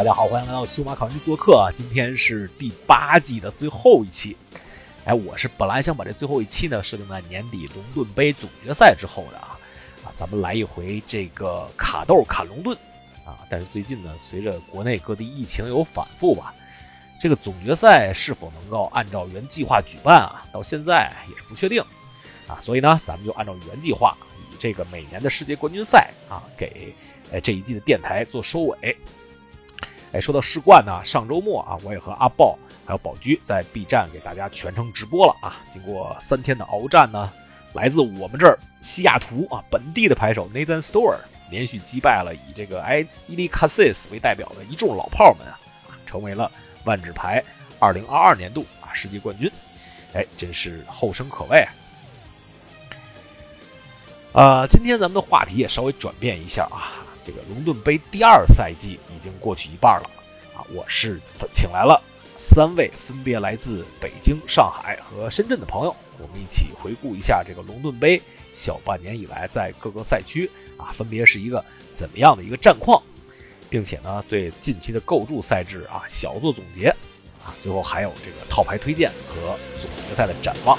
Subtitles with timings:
[0.00, 1.68] 大家好，欢迎来到修马考研做客啊。
[1.70, 4.34] 今天是第八季的最后一期。
[5.04, 9.58] 哎，我是本来想把这最后一期呢设定在年底龙盾杯总决赛之后的啊
[10.02, 12.74] 啊，咱们来一回这个卡豆砍龙盾
[13.26, 13.44] 啊。
[13.50, 16.54] 但是最近呢，随着国内各地疫情有反复吧，
[17.20, 21.84] 这个总决赛是否能够按照原计划举办啊，到现在也是不确定
[22.46, 22.56] 啊。
[22.58, 24.16] 所以呢，咱们就按照原计划，
[24.50, 26.90] 以这个每年的世界冠军赛啊，给
[27.34, 28.96] 哎这一季的电台做收尾。
[30.12, 35.56] 哎，说到世冠呢，上周末啊，我也和阿豹还有宝驹在 B 站给大家全程直播了啊。
[35.72, 37.32] 经过三天的鏖战呢，
[37.74, 41.16] 来自我们这儿西雅图啊本地的牌手 Nathan Store
[41.48, 45.58] 连续击败了以这个埃伊利卡西斯为代表的一众老炮们啊，
[46.06, 46.50] 成为了
[46.84, 47.44] 万智牌
[47.78, 49.50] 2022年度啊世界冠军。
[50.12, 51.70] 哎，真是后生可畏啊！
[54.32, 56.90] 呃，今天咱们的话题也稍微转变一下啊。
[57.30, 60.10] 这个龙盾杯第二赛季已经过去一半了
[60.52, 60.66] 啊！
[60.74, 61.20] 我是
[61.52, 62.02] 请来了
[62.36, 68.20] 三位分别来自北京、上海和深圳的朋友，我们一起回顾一下这个龙盾杯
[68.52, 73.00] 小半年以来在各个赛区啊分别是一个怎么样的一个战况，
[73.68, 76.88] 并且呢对近期的构筑赛制啊小做总结
[77.44, 80.76] 啊，最后还有这个套牌推荐和总决赛的展望。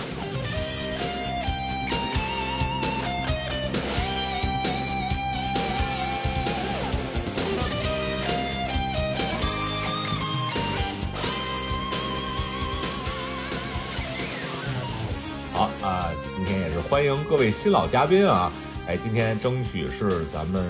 [16.91, 18.51] 欢迎各位新老嘉宾啊！
[18.85, 20.61] 哎，今天争取是咱们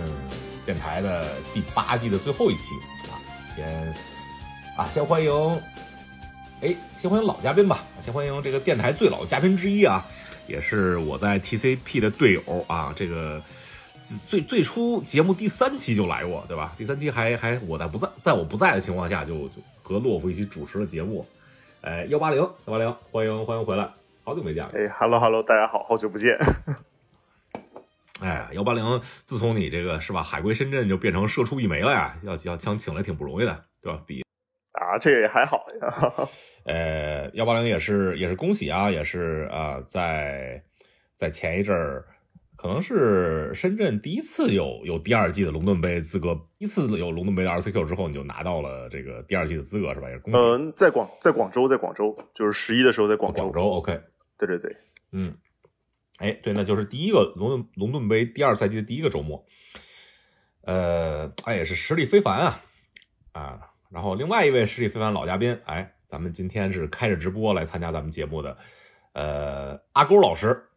[0.63, 2.75] 电台的第八季的最后一期
[3.09, 3.17] 啊，
[3.55, 3.93] 先
[4.77, 5.31] 啊先欢迎，
[6.61, 10.05] 哎，先欢迎老嘉宾吧，先欢迎这个电台最老嘉宾之一啊，
[10.47, 13.41] 也是我在 TCP 的队友啊，这个
[14.27, 16.71] 最最初节目第三期就来过，对吧？
[16.77, 21.25] 第三期还还我在不在，在我不在的情况下就就和洛夫一起主持了节目，
[21.81, 23.89] 哎，幺八零幺八零，欢迎欢迎回来。
[24.23, 26.37] 好久没见了，哎，Hello Hello，大家好，好久不见。
[28.21, 33.99] 哎，幺八零，自从你这个是吧，海归深圳就变成社畜一枚了呀，要要想请来挺不容易的，对吧？
[34.05, 34.21] 比
[34.73, 36.29] 啊，这个也还好呀。
[36.65, 40.63] 呃，幺八零也是也是恭喜啊，也是啊，在
[41.15, 42.05] 在前一阵儿，
[42.61, 50.07] 可能是深圳第一次有有第二季的龙盾杯资格，一次有龙盾杯的 RCQ 之后，你就拿到了这个第二季的资格，是吧？
[50.07, 50.39] 也是恭喜。
[50.39, 53.49] 嗯，在广在广州，在广州，就是十一的时候在广州。
[53.49, 53.99] 广州，OK。
[54.37, 54.77] 对对对，
[55.11, 55.35] 嗯，
[56.17, 59.43] 哎，对，那就是第一个龙盾龙盾杯第二赛季的第一个周末，
[60.61, 62.63] 呃，哎，也是实力非凡啊
[63.31, 63.59] 啊！
[63.89, 68.55] 然后另外一位实力非凡老嘉宾，哎，咱们今天是开着直播来参加咱们节目的，
[69.13, 70.67] 呃，阿勾老师，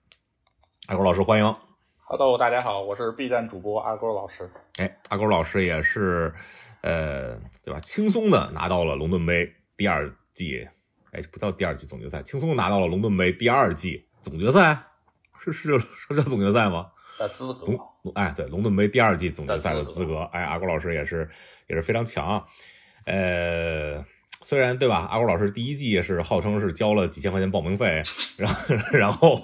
[0.86, 1.54] 阿勾老师欢迎
[2.06, 6.34] ，Hello，大家好，我是 B 站主播阿勾老师，哎，阿勾老师也是，
[6.82, 7.34] 呃，
[7.64, 7.80] 对吧？
[7.80, 10.68] 轻松的拿到了龙盾杯第二季。
[11.12, 14.84] 哎，不叫第二季总决赛，轻松拿到了龙盾杯第二季总决赛，
[15.40, 16.88] 是是是叫总决赛吗？
[17.18, 17.72] 的资格，
[18.14, 21.30] 哎，对，龙盾杯第二季总决赛的资格，哎，阿勾老师也是
[21.68, 22.44] 也是非常强，
[23.06, 24.04] 呃，
[24.42, 25.08] 虽然对吧？
[25.10, 28.02] 阿郭老师第一季是号称是交了几千块钱报名费，
[28.36, 29.40] 然后然后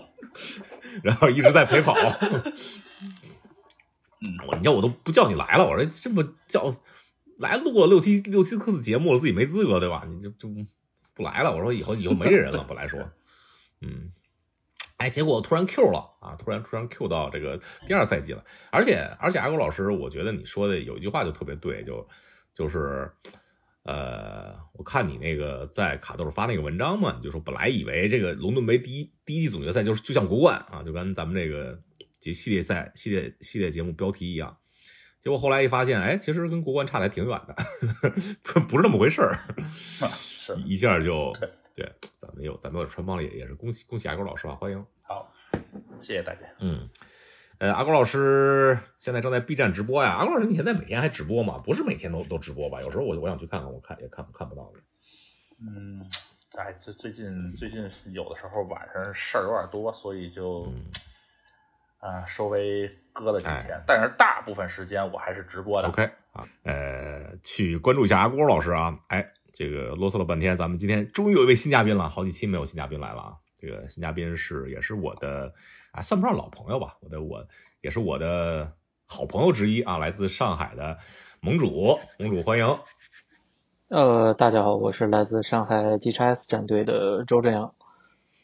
[1.03, 1.95] 然后一直在陪跑，
[4.23, 6.75] 嗯，我你叫我都不叫你来了，我说这么叫
[7.39, 10.05] 来录了六七六七次节目了，自己没资格对吧？
[10.09, 10.49] 你就就。
[11.13, 12.65] 不来了，我说以后以后没这人了。
[12.67, 13.11] 本来说，
[13.83, 14.11] 嗯，
[14.97, 18.43] 哎，结果突然 Q 了啊，突然突然 Q 到这个第二赛季了。
[18.71, 22.09] 而且而且，阿狗老师，我觉得你说的有一句话就特别对，就
[22.55, 23.13] 就是，
[23.83, 31.81] 呃，我看你那个在卡豆发那个文章嘛，你就说本来以为这个龙盾杯第一第一季总决赛就是就像国冠啊，就跟咱们这个
[32.21, 34.57] 节系列赛系列系列节目标题一样。
[35.21, 37.55] 结果后来一发现，哎，其实跟国冠差的还挺远的，
[38.69, 39.39] 不是那么回事儿。
[40.17, 41.31] 是，一下就
[41.75, 44.83] 对，咱们有咱们有穿帮了，也是恭喜恭喜阿狗老师啊，欢迎。
[45.03, 45.31] 好，
[46.01, 46.41] 谢谢大家。
[46.61, 46.89] 嗯，
[47.61, 50.11] 呃，阿郭老师现在正在 B 站直播呀。
[50.11, 51.59] 阿郭老师，你现在每天还直播吗？
[51.65, 52.81] 不是每天都都直播吧？
[52.83, 54.73] 有时候我我想去看看，我看也看看不到
[55.61, 56.05] 嗯，
[56.57, 60.67] 哎，最最近最近有的时候晚上事儿有点多，所以就。
[62.03, 65.89] 啊，稍微搁了几天，但是大部分时间我还是直播的。
[65.89, 66.03] OK
[66.33, 68.99] 啊，呃，去关注一下阿郭老师啊。
[69.09, 73.35] 哎，这个啰嗦了半天，咱们今天终于有一位新嘉宾了，好几期没有新嘉宾来了啊。
[73.61, 75.53] 这个新嘉宾是也是我的
[75.91, 77.47] 啊，算不上老朋友吧，我的我
[77.81, 78.73] 也是我的
[79.07, 80.99] 好朋友之一啊，来自上海的
[81.41, 82.79] 盟主，盟主欢迎。
[83.89, 87.75] 呃，大家好，我是来自上海 G x S 战队的周正阳。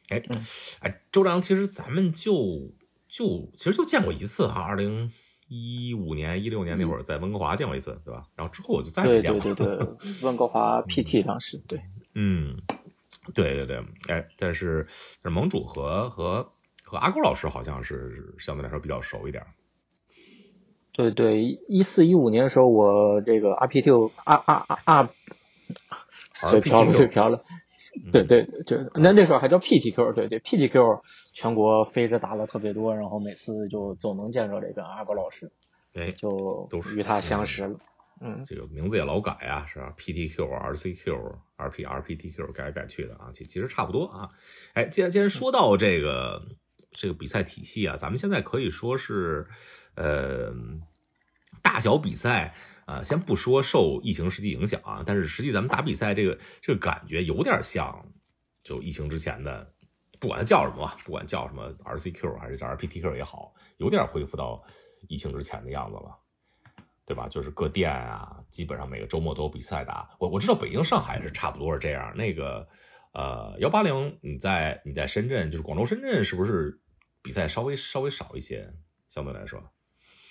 [0.08, 0.22] 哎，
[0.80, 2.72] 哎，周正阳，其实咱们就。
[3.08, 5.10] 就其实就见过一次哈，二零
[5.46, 8.24] 一五年、一六年那会儿在温哥华见过一次，对吧？
[8.34, 9.40] 然后之后我就再没见过。
[9.40, 9.88] 对对对，
[10.26, 11.80] 温哥华 PT 当时对，
[12.14, 12.60] 嗯，
[13.34, 14.86] 对对对，哎，但是
[15.22, 16.52] 是盟主和和
[16.84, 19.44] 和阿勾老师好像是相对来说比较熟一点。
[20.92, 25.10] 对对，一四一五年的时候，我这个 RPT 啊啊啊啊，
[26.48, 27.38] 嘴瓢了嘴瓢了，
[28.12, 31.02] 对对，就那那时候还叫 PTQ，对对 PTQ
[31.34, 35.52] 全国飞着打的特别多，然后每次就总能见着这个阿高老师，
[35.92, 37.78] 哎，就与他相识了。
[38.20, 44.30] 嗯，这个名字也老改啊，是吧？PTQ、RCQ、RP、RPTQ 改来改去的啊，其其实差不多啊。
[44.72, 46.42] 哎，既然既然说到这个
[46.92, 49.46] 这个比赛体系啊，咱们现在可以说是
[49.94, 50.54] 呃
[51.62, 52.54] 大小比赛
[52.86, 58.12] 啊、先不说受疫情实际影响啊，但是实际咱们打比赛这个这个感觉有点像
[58.62, 59.74] 就疫情之前的，
[60.20, 64.62] 不管它叫什么，不管叫什么 RCQ 还是叫 RPTQ 也好，有点恢复到
[65.08, 66.16] 疫情之前的样子了。
[67.06, 67.28] 对吧？
[67.28, 70.10] 就是各店啊，基本上每个周末都有比赛打。
[70.18, 72.14] 我我知道北京、上海是差不多是这样。
[72.16, 72.68] 那个
[73.14, 76.78] 呃，幺八零你在你在深圳，就是广州、深圳，是不是
[77.22, 78.68] 比赛稍微稍微少一些？
[79.08, 79.62] 相对来说，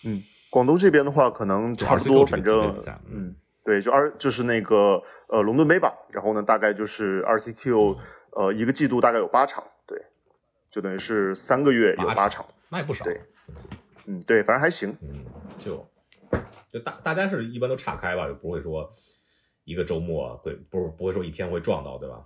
[0.04, 2.76] 嗯，广东这边的话可能差不多，反正，
[3.10, 3.34] 嗯，
[3.64, 7.98] 对，就二就是那个呃伦敦杯吧，然后呢大概就是二 CQ，
[8.32, 9.98] 呃一个季度大概有八场，对，
[10.70, 13.06] 就等于是三个月有八场，那也不少。
[13.06, 13.20] 对，
[14.06, 14.96] 嗯，对，反正还行。
[15.02, 15.26] 嗯，
[15.58, 15.84] 就
[16.72, 18.94] 就大大家是一般都岔开吧，就不会说
[19.64, 22.24] 一个周末会不不会说一天会撞到，对吧？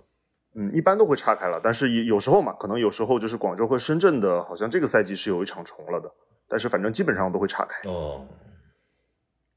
[0.54, 6.12] 嗯，一般都会岔开了，但是有时候嘛，可能有时候就是广州和深圳的，好像这个赛季是有一场重了的，
[6.48, 7.88] 但是反正基本上都会岔开。
[7.88, 8.26] 哦，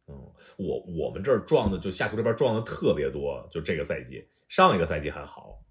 [0.07, 0.15] 嗯，
[0.57, 5.63] 我我们这儿撞的就下图这边撞的特别多，就这个赛季，上一个赛季还好，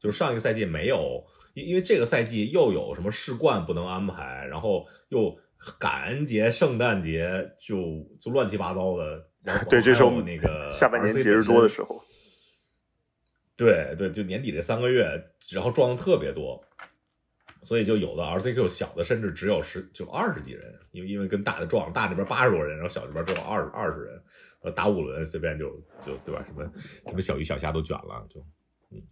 [0.00, 5.36] 就是上一个赛季没有，因因为这个赛季又有什么世冠不能安排，然后又
[5.78, 9.28] 感恩节、圣诞节就就乱七八糟的，
[9.68, 12.02] 对，这时候那个 下半年节日多的时候，
[13.56, 15.22] 对对，就年底这三个月，
[15.52, 16.64] 然后撞的特别多，
[17.62, 24.22] 所以就有的 RCQ 小的甚至只有十就二十几人，因为因为跟大的撞，大这边八十多人，然后小这边只有二二十人，
[24.62, 25.68] 呃，打五轮随便就
[26.04, 26.42] 就对吧？
[26.46, 26.72] 什么
[27.04, 28.40] 什么小鱼小虾都卷了，就
[28.92, 29.02] 嗯，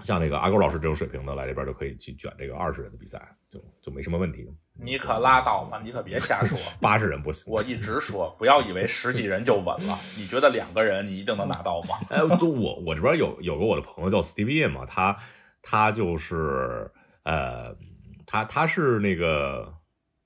[0.00, 4.48] 像那个阿狗老师这种水平的来这边就可以去卷这个二十人的比赛，就就没什么问题。
[4.80, 6.56] 你可拉倒吧，你可别瞎说。
[6.80, 9.98] 八十人不行，我一直说不要以为十几人就稳了。
[10.16, 11.98] 你觉得两个人你一定能拿到吗？
[12.10, 15.18] 哎，我我这边有有个我的朋友叫 Stevie 嘛，他
[15.62, 16.88] 他就是
[17.24, 17.76] 呃，
[18.24, 19.74] 他他是那个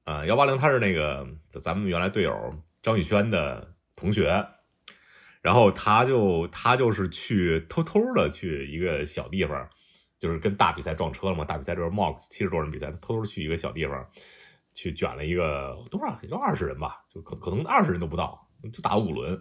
[0.04, 1.26] 呃幺八零，他是那个
[1.60, 4.46] 咱们原来队友张宇轩的同学，
[5.40, 9.66] 然后他就他就是去偷偷的去一个小地方，
[10.18, 14.06] 就是跟大比赛撞车了嘛，大比赛就是 MOX 七十多人比赛，他偷偷去一个小地方。
[14.74, 19.40] 去卷了一个多少，也就二十人吧，就可可能二十人都不到，就打五轮，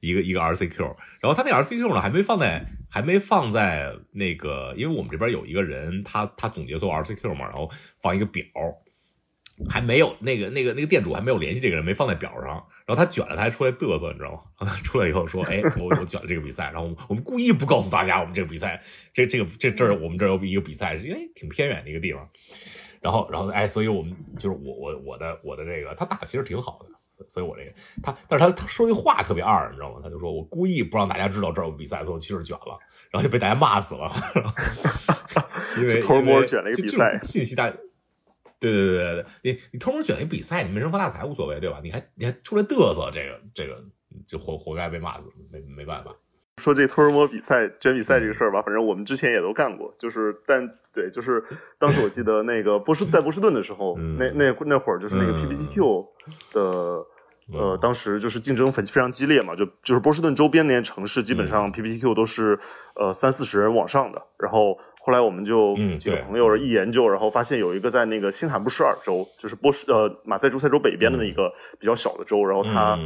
[0.00, 0.82] 一个一个 RCQ，
[1.20, 7.70] 然后他那 RCQ 呢还没放在还没放在那个，因为我们这边有一个人，他他总结所有 RCQ 嘛，然后
[8.00, 8.44] 放一个表，
[9.68, 14.72] 还没有那个那个那个店主还没有联系这个人，没放在表上，然后他卷了，他还出来嘚瑟，你知道吗？
[14.84, 18.80] 出来以后说，哎，我我卷了这个比赛，然后我们故意不告诉大家我们这个比赛，
[19.12, 22.30] 这这个这这儿我们这儿有一个比赛，因为挺偏远的一个地方。
[23.00, 30.00] 然后，然后，哎，所以我们就是我，我，我的，我的这个，他打的其实挺好的，所以我这个他，但是他他说那话特别二，你知道吗？
[30.02, 32.78] 他就说我故意不让大家知道这儿有比赛，所以我去这儿卷了，
[33.10, 34.12] 然后就被大家骂死了，
[35.78, 37.70] 因为 偷摸卷了一个比赛，信息大，
[38.60, 41.80] 对对对对对，你你偷摸卷一比赛，你没人发大财无所谓，对吧？
[41.82, 43.84] 你还你还出来嘚瑟，这个这个
[44.26, 46.14] 就活活该被骂死，没没办法。
[46.58, 51.42] 说这偷摸比赛卷比赛这个事儿吧，反正我们之前也都干过，就是但对，就是
[51.78, 56.06] 当时我记得那个波士 在波士顿的时候，那那那会儿就是那个 PPTQ
[56.52, 56.60] 的
[57.50, 62.58] 呃，当时就是竞争非非常激烈嘛，就就是波士顿周边那些城市，基本上 PPTQ 都是
[62.94, 64.20] 呃三四十人往上的。
[64.38, 72.98] 然后后来我们就几个朋友一研究，然后发现有一个在那个新罕布什尔州，就是波士呃马赛诸塞州北边的那个比较小的州，然后他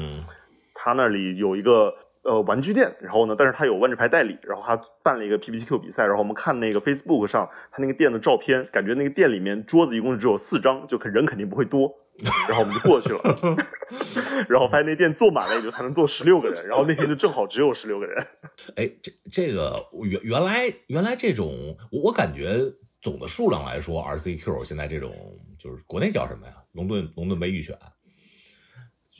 [0.74, 1.94] 他那里有一个。
[2.24, 11.92] 呃，玩具店，然后呢，但是他有万智牌代理，然后他办了一个 PPTQ 比赛，然后我们看那个 Facebook 上他那个店的照片，感觉那个店里面桌子一共只有四张，就肯人肯定不会多，
[12.48, 13.56] 然后我们就过去了，
[14.48, 18.24] 然后发现那店坐满了也就才能坐十六个人，然后那天就正好只有十六个人。
[18.76, 22.56] 哎，这这个原原来原来这种，我感觉
[23.00, 25.12] 总的数量来说，RCQ 现在这种
[25.58, 26.52] 就是国内叫什么呀？
[26.70, 27.76] 龙盾龙盾杯预选，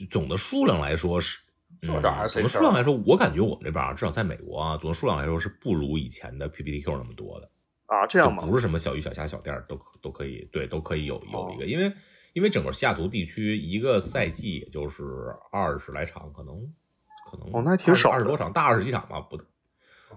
[0.09, 1.42] 总的数量来说是。
[1.83, 7.49] 总的数量来说，我感觉我们这边啊，至少在美国啊，总的数量来说是不如以前的 PPTQ 那么多的
[7.87, 8.07] 啊。
[8.07, 8.45] 这样吗？
[8.45, 11.91] 不是什么小鱼小虾小店都都可以，对，都可以有有一个，因为
[12.33, 15.03] 因为整个西雅图地区一个赛季也就是
[15.51, 16.73] 二十来场，可能
[17.29, 19.37] 可能哦，那还挺少，二十多场，大二十几场吧，不，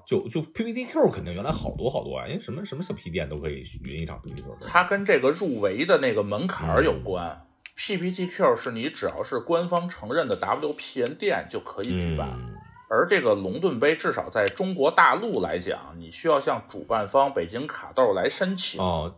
[0.07, 4.67] 就就 PPTQ 肯定原来好多好多啊，因为什么什么小皮店都可以云一场 PPTQ。
[4.67, 7.46] 它跟这个入围的那个门槛有关。
[7.77, 12.29] PPTQ 是你只要是官方承认的 WPN 店就可以举办，
[12.89, 19.17] 而这个龙盾杯至少在中国大陆来讲，你需要向主办方北京卡豆来申请，哦，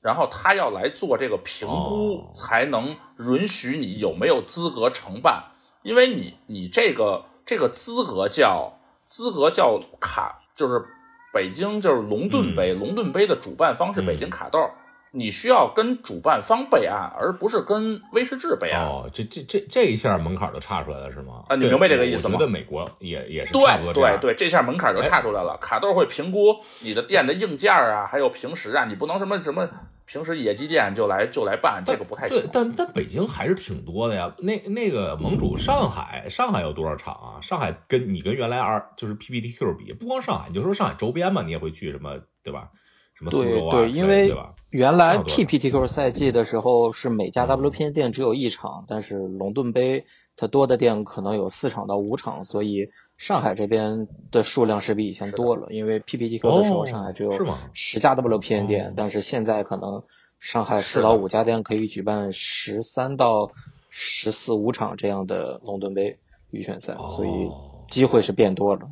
[0.00, 5.46] 然后他要来做这个评估，才能允许你有没有资格承办，
[5.82, 10.84] 因为你你这个这个资格叫资格叫卡，就是
[11.32, 14.70] 北京就是龙盾杯，龙盾杯的主办方是北京卡豆。
[15.18, 18.84] 你需要跟主办方备案，而不是跟威士忌备案。
[18.86, 21.44] 哦，这这这这一下门槛就差出来了，是吗？
[21.48, 22.34] 啊，你明白这个意思吗？
[22.36, 23.60] 我觉得美国也也是对
[23.92, 25.58] 对对，这下门槛就差出来了。
[25.60, 29.68] 卡豆会评估你的店的硬件啊，还有平时啊，你不能什么什么
[30.06, 32.48] 平时野鸡店就来就来办，这个不太行。
[32.52, 34.34] 但但北京还是挺多的呀。
[34.38, 37.28] 那那个盟主上海，上海有多少场啊？
[37.42, 42.70] 上海跟你跟原来二就是 PPTQ 比，不光上海，你就说上海周边嘛，你也会去什么，对吧？
[43.18, 43.70] 什么苏州啊？
[43.72, 44.32] 对对，因为
[44.70, 50.04] 原来 PPTQ 赛季的时候是每家 WPN 店只有一场，但是龙盾杯
[50.36, 55.66] 它多的店可能有四场到五场，所以上海这边的数量是比以前多了。
[55.70, 57.32] 因为 PPTQ 的时候上海只有
[57.72, 60.04] 十家 WPN 店，但是现在可能
[60.38, 63.50] 上海四到五家店可以举办十三到
[63.90, 66.18] 十四五场这样的龙盾杯
[66.50, 67.50] 预选赛，所以
[67.88, 68.90] 机会是变多了。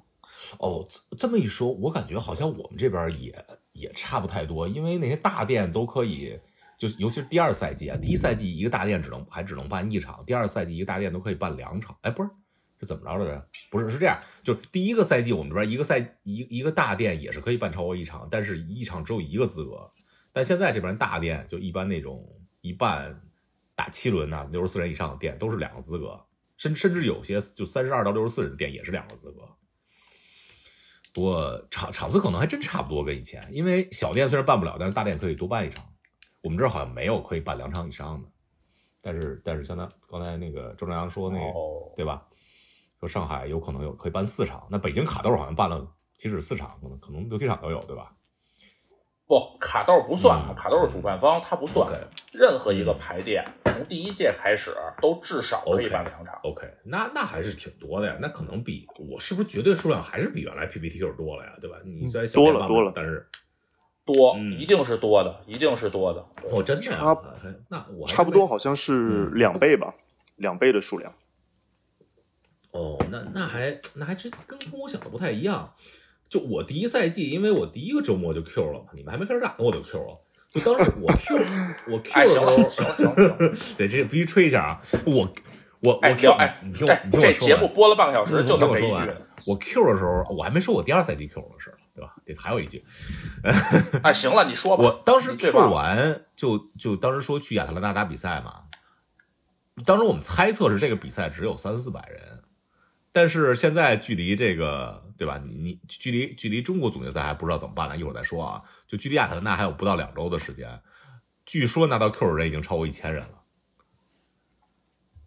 [0.59, 3.45] 哦，这么一说，我感觉好像我们这边也。
[3.77, 6.39] 也差不太多，因为那些大店都可以，
[6.79, 11.97] 就尤其是第二赛季啊，第一赛季一个大店只能还只能办一场，第二赛季一个大店都可以办两场。
[12.03, 12.31] 哎，不是，
[12.81, 13.49] 是怎么着来着？
[13.71, 19.91] 不是，是这样，就第一个赛季我们这边一个赛一一个大店也是可以办超过一场，但是一场只有一个资格。
[20.33, 22.29] 但现在这边大店就一般那种
[22.61, 23.23] 一办
[23.75, 26.21] 打七轮呐，六十四人以上的店都是两个资格，
[26.57, 29.43] 甚甚至有些就三十二到六十四人的店也是两个资格。
[31.17, 35.83] 不过场场次可能还真差不多跟以前，因为小店虽然办不了，但是大店可以多办一场。
[36.43, 38.29] 我们这儿好像没有可以办两场以上的，
[39.01, 42.23] 但是但是像他刚才那个周正阳说那个，对吧？
[43.01, 48.15] 说上海有可能有可以办四场，那北京卡豆好像办了，即使四场，可能可能六七场都有，对吧？
[49.29, 51.93] 不，卡豆不算，卡豆是主办方，他不算。
[52.33, 56.39] 任何一个排店从第一届开始都至少可以办两场。
[56.45, 58.17] OK，那那还是挺多的呀。
[58.21, 61.53] 那可能比我是不是绝对数量还是比原来 PPTQ 多了呀？
[61.61, 61.77] 对吧？
[61.85, 63.27] 你虽然多了多了，但是
[64.05, 66.25] 多一定是多的，一定是多的。
[66.49, 67.17] 哦，真的啊
[67.69, 69.93] 那我差不多好像是两倍吧，
[70.37, 71.13] 两倍的数量。
[72.71, 75.75] 哦，那那还那还真跟跟我想的不太一样。
[76.29, 80.17] 就我第一赛季，因为我第一个周末就 Q 了嘛，你们还没开始打呢，我就 Q 了。
[80.51, 81.37] 就当时我 Q
[81.93, 84.83] 我 Q 的时候，行行行， 对，这必须吹一下啊！
[85.05, 85.29] 我
[85.81, 89.11] 我我 Q，哎，你听我，你听我说，这节目播了半个小时，就这么一句。
[89.47, 92.15] 我 Q 的时候，我还没说我第二赛季 Q 的事儿，对吧？
[92.25, 92.85] 得还有一句。
[94.03, 94.85] 哎，行了，你说吧。
[94.85, 98.63] 我当时 Q 完就就当时说去亚特兰大打比赛嘛，
[99.85, 102.36] 当时我们猜测是这个比赛只有三四百人。
[103.17, 105.41] 但是现在距离这个，对吧？
[105.43, 108.63] 你你距离距离中国总决赛还不知道怎么办呢，一会儿再说啊。
[108.87, 110.69] 就距离亚特兰大还有不到两周的时间，
[111.47, 113.41] 据说拿到 Q 的人已经超过一千人了。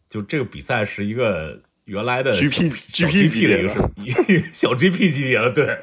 [0.08, 3.70] 就这个比赛是一个原来的 GP GP 级别的，
[4.54, 5.52] 小 GP 级别的。
[5.52, 5.80] 对，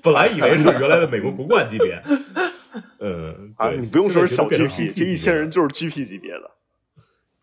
[0.00, 2.00] 本来以为是原来的美国国冠级别。
[3.00, 6.52] 呃啊，你不用说是小 GP，这一千人就是 GP 级别的。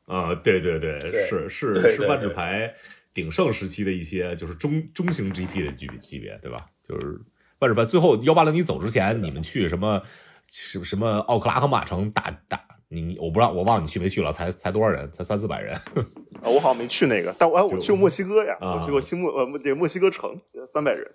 [0.06, 2.74] 啊，对对对，是是是万智牌。
[3.16, 6.68] 鼎盛时期的一些就是中中型 GP 的级级别，对吧？
[6.84, 7.20] 就是
[7.60, 10.04] 万智牌最后幺八零你走之前，你们去什么
[10.52, 15.10] 什什么奥克拉荷马城打打你你我不知道我忘了你去没去了，才才多少人？
[15.12, 15.74] 才三四百人。
[16.44, 20.40] 啊，我好像没去那个，但我我去过墨西哥呀，我去过新墨呃墨墨西哥城
[20.72, 21.10] 三百人。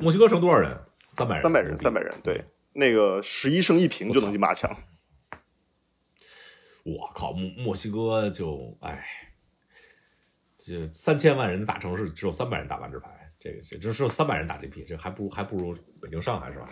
[0.00, 0.78] 墨西哥城多少人？
[1.12, 1.42] 三百人。
[1.42, 2.14] 三百人，三百人。
[2.22, 4.74] 对，那个十一胜一平就能进八强。
[6.84, 9.21] 我靠，墨墨西哥就哎。
[10.64, 16.70] 这三千万人的大城市只有三百人打万智牌，这个这只有三百人打 GP，这还不如还不如北京上海是吧？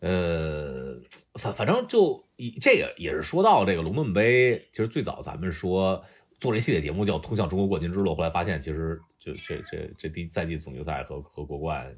[0.00, 0.98] 呃，
[1.34, 6.02] 反反正就以这个也是说到这个龙盾杯，其实最早咱们说
[6.40, 11.94] 做这系列节目叫通向中国冠军之路，后来发现其实就这这这第一赛季总决赛和和国冠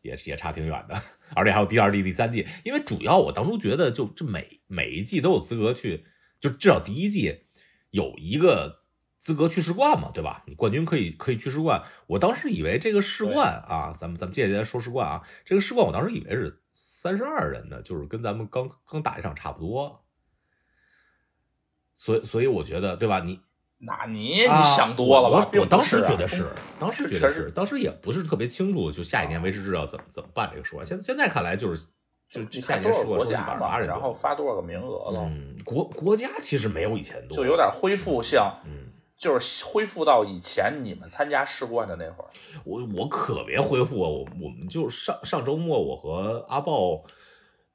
[0.00, 1.02] 也也差挺远的，
[1.34, 6.06] 而且还有第二季、第三季，因为主要我当初觉得就这每每一季都有资格去，
[6.40, 7.42] 就至少第一季
[7.90, 8.85] 有一个。
[9.18, 10.44] 资格去世冠嘛，对吧？
[10.46, 11.82] 你冠军可以可以去世冠。
[12.06, 20.04] 我当时以为这个世冠啊，咱们咱们接下来说世冠啊，这个世冠我当时以为是三十二人的，就是跟咱们刚刚打一场差不多。
[21.94, 23.20] 所以所以我觉得，对吧？
[23.20, 23.40] 你
[23.78, 25.48] 那你你想多了吧？
[25.52, 26.46] 我我当时觉得得是，
[26.78, 30.84] 当时觉得是，当时也不是特别清楚，就下一年维持制要怎么怎么办这个说。
[30.84, 31.88] 现现在看来就是
[32.28, 35.20] 就下一年多少国家嘛，然后发多少个名额了？
[35.24, 38.92] 嗯，国国家其实没有以前多，就有点恢复像嗯。
[39.16, 42.30] 就是恢复到以前你们参加世冠的那会儿，
[42.64, 44.08] 我我可别恢复啊！
[44.08, 47.04] 我我们就上上周末，我和阿豹。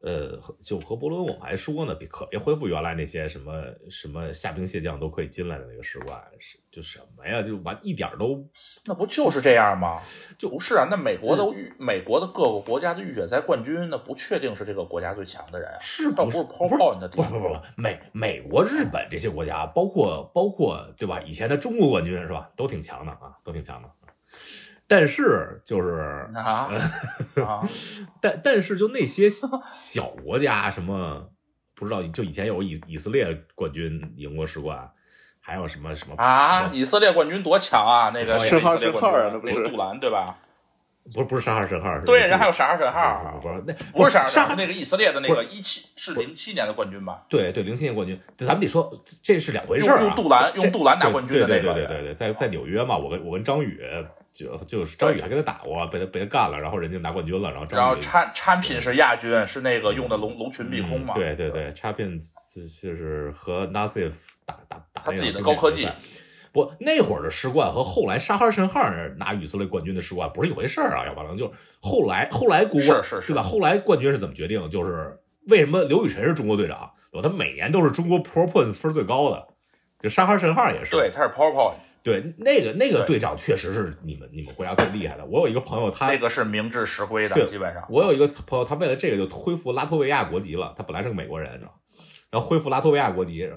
[0.01, 8.43] 呃，就和伯伦我们还说呢，别可别恢复原来那些什么什么下兵蟹将都可以进来的那个世冠，是就什么呀，就完一点都，
[8.86, 10.01] 那不就是这样吗？
[10.39, 21.22] 就不是啊，那美国的预美国的各个国家的预选赛冠军，那不确定是这个国家最强的人啊，是倒不是抛炮你的不不不不，美美国、日本这些国家，包括包括对吧？
[21.22, 23.89] 以前的中国冠军是吧，都挺强的啊，都挺强的。
[24.91, 26.01] 但是就是
[26.36, 26.69] 啊
[27.45, 27.63] 啊，
[28.19, 29.29] 但但是就那些
[29.69, 31.29] 小国家，什么
[31.74, 32.03] 不知道？
[32.03, 34.91] 就以前有以以色列冠军赢过世冠，
[35.39, 36.69] 还有什么什么啊？
[36.74, 38.12] 以色列冠军多强啊！
[38.13, 40.36] 那个申号申号啊，那不是杜兰对吧？
[41.13, 47.24] 不是不是沙哈申号，对，人还有沙哈申号，不是那不是沙沙哈那个以色列的那个一七是零七年的冠军吧？
[47.29, 48.91] 对对，零七年冠军，咱们得说
[49.24, 50.01] 这是两回事啊。
[50.01, 53.81] 用杜兰用杜兰拿冠军的那个，对对对对对，在在纽约嘛，我跟我跟张宇。
[54.33, 61.13] 就就是张宇还跟他打过，被他被他干了，然后人家拿冠军了，然后然后产产品是亚军，是那个用的龙龙群碧空嘛？
[61.13, 62.19] 对对对，产品
[62.81, 64.13] 就是和 Nasif
[64.45, 65.88] 打打打他自己的高科技。
[66.53, 68.81] 不，那会儿的世冠和后来沙哈申号
[69.15, 71.05] 拿以色列冠军的世冠不是一回事儿啊！
[71.05, 73.41] 要不然就是后来后来国是是是吧？
[73.41, 74.69] 后来冠军是怎么决定？
[74.69, 76.91] 就是为什么刘雨辰是中国队长？
[77.23, 79.47] 他每年都是中国 Pro Points 分最高的，
[80.01, 80.91] 就沙哈申号也是。
[80.91, 81.75] 对，他是 Pro Point。
[82.03, 85.25] 对，那个那个队长确实是你们你们国家最厉害的。
[85.25, 87.86] 我有一个朋友，他那个是明智实归的，基本上。
[87.89, 90.73] 我有一个朋友，他为了这个就恢复拉脱维亚国籍了。
[90.75, 91.80] 他本来是个美国人，知道
[92.32, 93.47] 然后恢复拉脱维亚国籍，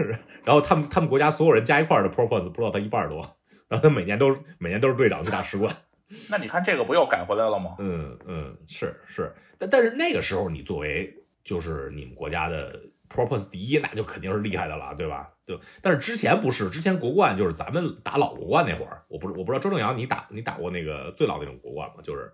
[0.44, 3.20] 然后他们他们国家所有人加一块的 pro points 不知道他一半多。
[3.68, 5.74] 然后他每年都每年都是队长去打世冠。
[6.28, 7.76] 那你看这个不又改回来了吗？
[7.78, 12.78] 嗯嗯，是是，但但是那个时候你作为就是你们国家的。
[13.14, 15.30] Propose 第一，那就肯定是厉害的了，对吧？
[15.46, 22.02] 对但是之前不是，之前国冠就是咱们打老国冠那会儿，我不我不知道周正阳你打你打过那个最老那种国冠吗？
[22.02, 22.32] 就是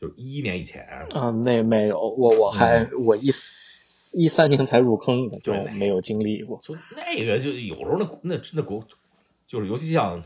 [0.00, 3.30] 就是一一年以前啊，那没有，我我还我一
[4.12, 6.60] 一三年才入坑的，就没有经历过。
[6.62, 8.86] 就那个就有时候那那那国
[9.46, 10.22] 就是尤其像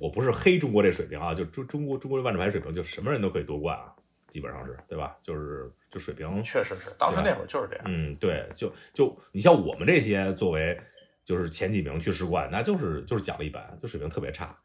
[0.00, 3.94] 我不是黑中国这水平啊，就中中国中国万智牌水平，就什么人都可以夺冠啊。
[4.28, 5.16] 基本上是对吧？
[5.22, 7.84] 就是就水平，确实是，当时那会儿就是这样。
[7.88, 10.80] 嗯，对，就就你像我们这些作为
[11.24, 14.56] 就是前几名去世冠，那就是就是奖了一般，就水平特别差。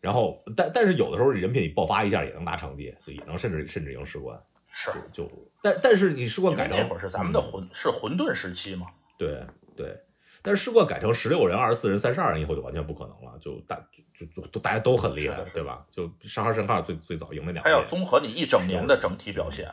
[0.00, 4.40] 然后，但但是有的时候人品你爆发一下也能拿成绩，也能甚至甚至赢世冠。
[4.70, 5.28] 是，就
[5.62, 8.86] 但但是你世冠改成那会儿是咱们的混是混沌时期嘛？
[9.16, 9.98] 对对。
[10.48, 13.78] 但是世冠改成十六人、二十四人、三十二人以后就完全不可能了，就大
[14.18, 15.86] 就就都大家都很厉害，对吧？
[15.90, 19.70] 就沙哈申号最最早赢那两，还要综合你一整年的整体表现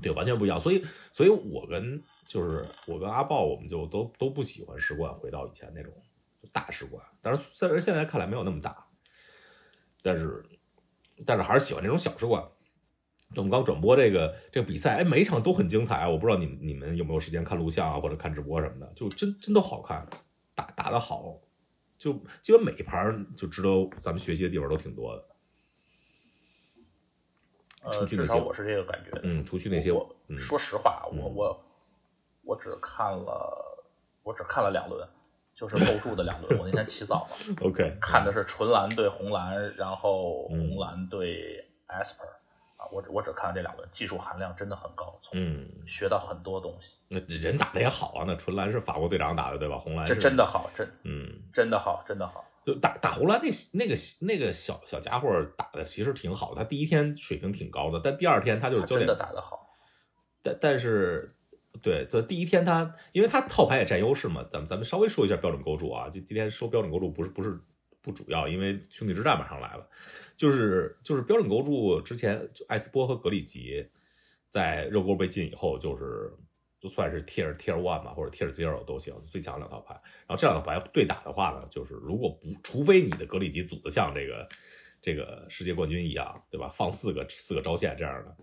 [0.00, 0.60] 对，完全不一样。
[0.60, 5.92] 所以，所以我跟就是我跟阿豹，我们就都都不喜欢世冠回到以前那种
[6.52, 8.86] 大世冠，但是虽然现在看来没有那么大，
[10.00, 10.44] 但是
[11.26, 12.40] 但是还是喜欢这种小世冠。
[13.36, 16.08] 我们刚转播这个这个比赛，哎，每一场都很精彩。
[16.08, 20.06] 我不知道你们你们有没有时间看录像啊，或者看直播什么的，就真真都好看，
[20.54, 21.40] 打打的好，
[21.98, 23.68] 就基本每一盘就值得
[24.00, 25.24] 咱们学习的地方都挺多的。
[27.82, 29.20] 呃，至少我是这个感觉。
[29.22, 31.64] 嗯，除去那些，我说实话，我我
[32.42, 33.86] 我只看了
[34.22, 35.06] 我只看了两轮，
[35.54, 36.58] 就是构筑的两轮。
[36.58, 42.33] 我那天起早了， OK，看的是纯蓝对红蓝，然后红蓝对 Asper。
[42.90, 46.94] 我我只看了这两个，技术含量真的很高，嗯，学到很多东西。
[47.08, 49.78] 那人打的也好啊，那纯蓝是法国队长打的对吧？
[49.78, 52.44] 红蓝这真的好，真嗯，真的好，真的好。
[52.66, 59.68] 就打打红蓝那那个那个小小家伙打的其实挺好，他第一天水平挺高的，但第二天他就是真的打得好。
[60.42, 61.28] 但但是，
[61.82, 67.60] 对，对，第一天他因为他套牌也占优势嘛，咱们咱们稍微说一下标准构筑啊，今今天说标准构筑不是不是
[68.04, 69.88] 不主要，因为兄弟之战马上来了。
[70.36, 73.88] 就是就是标准构筑之前，就艾斯波和格里吉
[74.48, 76.30] 在热锅被禁以后，就是
[76.78, 79.94] 就算是 tier tier one 嘛，或者 tier zero 都行，最强两套牌。
[79.94, 84.48] 然后这两套牌对打的话呢，就是如果不除非你的格里吉组的像这个
[85.00, 86.68] 这个世界冠军一样，对吧？
[86.68, 88.36] 放四个四个招线这样的，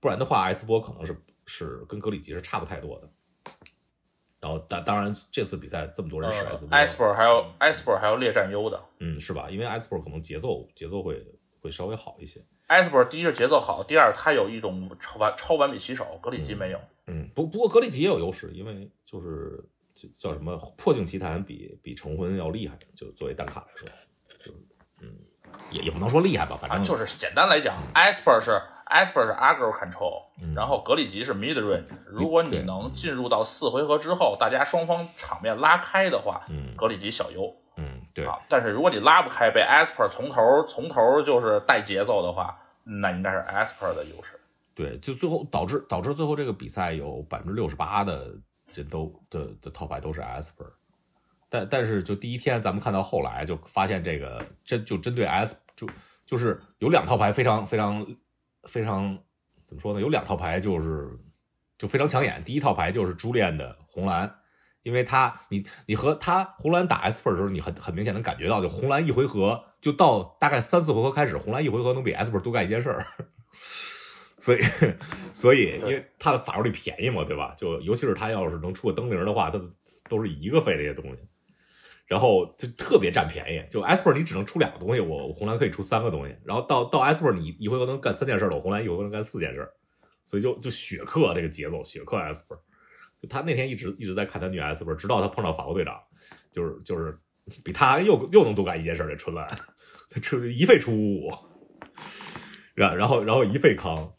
[0.00, 3.10] 不然的话，艾斯波可能是是跟格里吉是差不太多的。
[4.44, 9.48] 然后当当然这次比赛这么多人使艾斯波，艾斯波还有艾斯波还有劣占优的，嗯，是吧？
[9.48, 11.24] 因为艾斯波可能节奏节奏会
[11.62, 12.44] 会稍微好一些。
[12.66, 16.78] 艾斯波第一是节奏好，第二他有一种超完超完美骑手，格里吉没有。
[17.06, 19.64] 嗯，不不过格里吉也有优势，因为就是
[20.18, 23.88] 叫什么破镜奇谭比比成婚要厉害，就作为单卡来说，
[24.44, 24.52] 就
[25.00, 25.16] 嗯
[25.70, 31.84] 也也不能说厉害吧，反正就是简单来讲，Esper 是 Esper 是 aggro control，然后格里吉是 mid range。
[32.06, 38.38] 如果你能进入到四回合之后，大家双方场面拉开的话，嗯，格里吉小优，嗯对啊。
[38.48, 44.38] 但是如果你拉不开，被 Esper 从头从头就是带节奏的话，那应该是 Esper 的优势。
[44.74, 48.34] 对，就最后导致导致最后这个比赛有百分之六十八的
[48.72, 50.72] 人都的的套牌都是 Esper，
[51.48, 55.86] 但但是就第一天咱们看到后来就发现这个针就针对 S 就
[56.26, 58.04] 就是有两套牌非常非常
[58.66, 59.18] 非常
[59.64, 60.00] 怎么说呢？
[60.00, 61.18] 有两套牌就是
[61.78, 62.42] 就非常抢眼。
[62.44, 64.34] 第一套牌就是朱炼的红蓝，
[64.82, 73.06] 因为他你你和他红蓝打 sp 的时候，你很很明显能感觉到，就红蓝一回合就到大概三四回合开始，红蓝一回合能比 sp 多干一件事儿。
[74.36, 74.60] 所以，
[75.32, 77.54] 所以，因为它的法术力便宜嘛，对吧？
[77.56, 79.58] 就尤其是他要是能出个灯灵的话，它
[80.06, 81.22] 都是一个费这些东西，
[82.14, 83.60] 然后就特别占便宜。
[83.68, 89.68] 就 Esper 你只能出两个东西，我红蓝可以出三个东西，然后到到 Esper 你一回合能干三件事了，我红蓝一回合能干四件事，
[90.24, 92.56] 所以就就血克这个节奏，血克 Esper。
[93.20, 96.00] 就他那天一直一直在看他女 Esper，直到他碰到法国队长，
[96.52, 97.18] 就是就是
[97.64, 99.48] 比他又又能多干一件事这春兰，
[100.08, 101.30] 他出一费出五五，
[102.74, 104.14] 然然后然后一费康。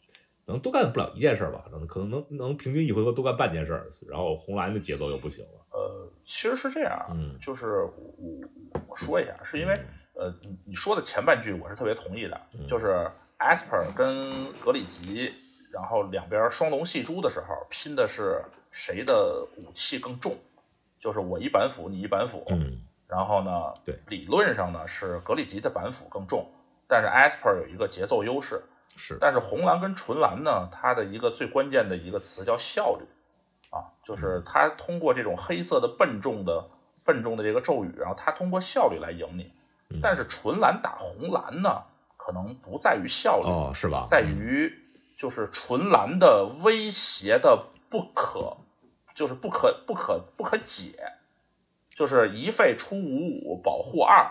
[0.46, 5.66] 能多干不了一件事吧，可能可能能能平均一回合多干半件事，然后红蓝的节奏又不行了。
[5.72, 8.48] 呃，其实是这样，嗯，就是我
[8.86, 9.74] 我说一下，是因为
[10.14, 15.32] 呃，你你说的前半句我是特别同意的，就是 Asper 跟格里吉，
[15.72, 20.36] 然后两边双龙戏珠的时候拼的是谁的武器更重，
[21.00, 26.48] 就是我一板斧你一板斧，嗯，然后呢，对，理论上呢是格里吉的板斧更重，
[26.86, 28.62] 但是 Asper 有一个节奏优势。
[28.96, 33.04] 是，但是红蓝跟纯蓝呢，它的一个最关键的一个词叫效率，
[33.70, 36.68] 啊，就是它通过这种黑色的笨重的
[37.04, 39.52] 笨重的这个咒语，然后它通过效率来赢你。
[40.02, 41.84] 但是纯蓝打红蓝呢，
[42.16, 44.04] 可能不在于效率，哦，是吧？
[44.06, 44.72] 在于
[45.16, 48.56] 就是纯蓝的威胁的不可，
[49.14, 51.12] 就是不可不可不可解，
[51.88, 54.28] 就是一费出五五保护二。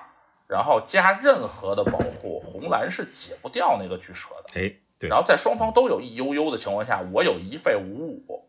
[0.47, 4.59] 然后加任何的保护，红蓝是解不掉那个巨蛇的。
[4.59, 5.09] 哎，对。
[5.09, 8.45] 然后在双方都有一悠悠的情况下，我有一费五五，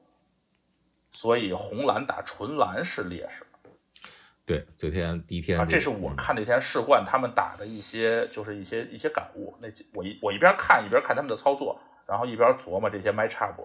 [1.11, 3.47] 所以红蓝打纯蓝是劣势。
[4.45, 9.57] 对，昨天第一天啊，这是我看那天世冠他们打的一些，就是一些一些感悟。
[9.61, 13.61] 那我一我一边看一边看他们的操作，然后一边琢磨这些 match up，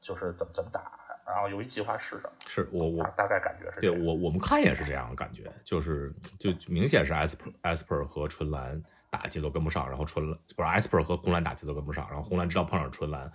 [0.00, 0.92] 就是怎么怎么打。
[1.26, 2.30] 然后有一计划是什么？
[2.46, 13.30] 是我我大概感觉是对我我们看也是这样的感觉，就是就明显是 Esper Esper 和纯蓝打节奏跟不上，然后纯蓝不是 Esper 和红蓝打节奏跟不上，然后红蓝知道碰上纯蓝，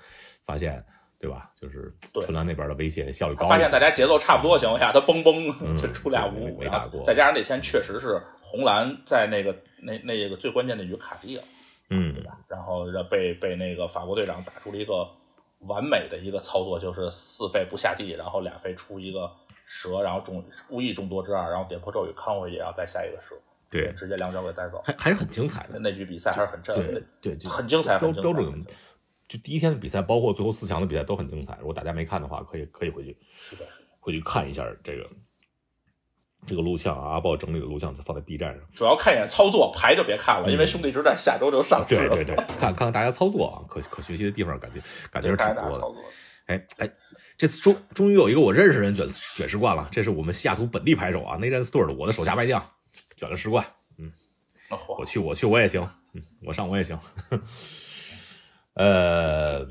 [0.45, 0.83] 发现
[1.19, 1.49] 对吧？
[1.55, 7.01] 就是纯蓝那边的威胁效率高，发现大家节奏差不多的情况下，他嘣嘣就出俩五五，没打过。
[7.03, 11.43] 再加上那天确实是红蓝在那个那那个最关键的局卡地了，
[11.89, 12.37] 嗯，对吧？
[12.47, 15.07] 然后被被那个法国队长打出了一个。
[15.67, 19.31] 完美的一个操作就是四费不下地，然后俩费出一个
[19.65, 23.35] 蛇，然后中故意中多之二，然后点破咒语康回去，然后再下一个蛇，
[23.69, 26.85] 对，直接两脚给带走，还还是很精彩的那局比赛还是很震撼，
[27.21, 28.65] 对对，很精彩，标标准。
[29.27, 31.57] 就第一天的比赛，包括最后四强的比赛都很精彩。
[31.59, 35.05] 如果大家没看的话，可以可以回去，是的，是的，回去看一下这个。
[36.47, 38.61] 这个录像啊，阿豹整理的录像再放在 B 站上。
[38.73, 42.15] 主要看一眼操作，牌就别看了，因为兄弟之战下周就上市了。
[42.15, 44.81] 对对对，看看看大家操作啊，可可学习的地方，感觉
[45.11, 45.85] 感觉是挺多的。
[46.45, 46.89] 哎哎，
[47.37, 52.65] 这次终终于有一个我认识人卷卷十冠了，这是我们西雅图本地牌手啊，内战 store 的我的手下败将，
[53.17, 53.65] 卷了十冠。
[53.97, 54.09] 嗯，
[54.97, 56.97] 我去我去我也行，嗯，我上我也行。
[58.75, 59.65] 呃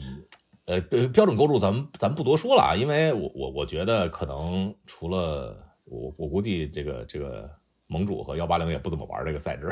[0.66, 0.80] 呃，
[1.14, 5.62] 标准构筑咱们咱们不多说了啊，因为我我我觉得可能除了。
[5.86, 7.48] 我我估计这个这个
[7.86, 9.70] 盟主和幺八零也不怎么玩这个赛制，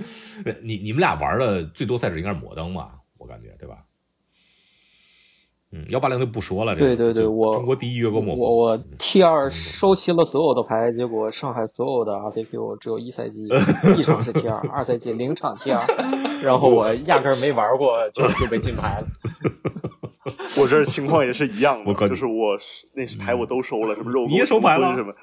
[0.62, 2.94] 你你们俩玩的最多赛制应该是摩登吧？
[3.18, 3.84] 我感觉对吧？
[5.72, 6.74] 嗯，幺八零就不说了。
[6.74, 13.46] 对对对，我中国第一越过莫我我 T 二收齐了所有的牌，结果上海所有的 RCQ 只有一赛季
[13.96, 15.86] 一场是 T 二，二赛季零场 T 二，
[16.42, 19.06] 然后我压根没玩过就就被禁牌了。
[20.58, 22.58] 我这情况也是一样的，就是我
[22.94, 25.14] 那牌我都收了，什么肉你也收牌了什么。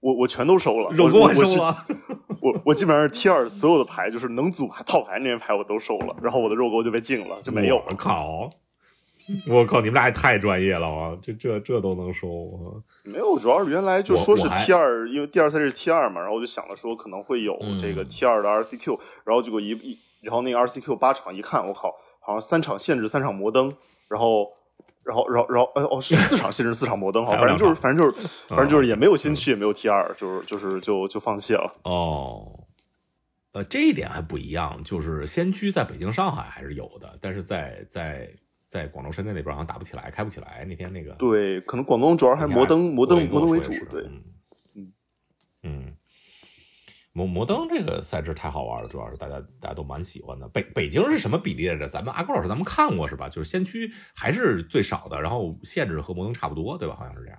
[0.00, 1.74] 我我全都收了，肉我收了。
[2.40, 7.82] 我我基本上是 T 二所有的牌，就是能组牌套牌那些牌我都收了，然后我的肉钩就被禁了，就没有。
[7.88, 8.48] 我靠！
[9.48, 9.80] 我靠！
[9.80, 11.18] 你们俩也太专业了啊！
[11.20, 12.26] 这这这都能收？
[13.04, 23.74] 没有，主要是原来就说是 T 二，因为第二赛是 T 二嘛，然后我就想了说可能会有这个 T 二的 RCQ，然后结果一一，然后那个 RCQ 八场一看，我靠，好像三场限制，三场摩登，
[24.08, 24.48] 然后。
[25.08, 31.74] 然后然后然后呃哦是 四场新人四场摩登哈，反正就是反正就是反正就是也没有新区也没有 T 二，就是就是就就放弃了。
[31.84, 32.64] 哦，
[33.52, 38.28] 呃，这一点还不一样，就是先驱在北京、上海还是有的，但是在在
[38.66, 40.64] 在广州、深圳那边好像打不起来，开不起来。
[40.68, 44.02] 那天那个对，可能广东主要还是摩登摩登摩登为主，对，
[44.74, 44.92] 嗯
[45.62, 45.94] 嗯。
[47.12, 50.46] 摩摩登这个赛制太好玩了，主要是大家大家都蛮喜欢的。
[50.48, 51.88] 北北京是什么比例来着？
[51.88, 53.28] 咱们阿高老师咱们看过是吧？
[53.28, 56.94] 就是先驱还是最少的，然后限制和摩登差不多，对吧？
[56.96, 57.38] 好像是这样。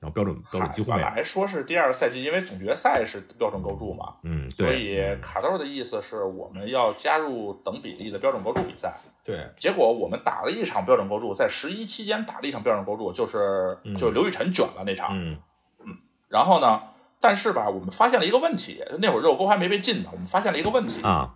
[0.00, 1.04] 然后标准标准几乎没有。
[1.04, 8.94] 本来说是第二个赛季，因为总决赛是标准构筑嘛，嗯，所以卡豆的意思是我们要加入等比例的标准构筑比赛。
[9.24, 9.48] 对。
[9.58, 15.38] 结果我们打了一场标准构筑，在十一期间打了一场标准构筑，就是就是刘雨辰卷了那场，嗯
[15.86, 15.96] 嗯，
[16.28, 16.82] 然后呢？
[17.24, 20.10] 但是吧，我们发现了一个问题，那会儿肉沟还没被禁呢。
[20.12, 21.30] 我们发现了一个问题啊，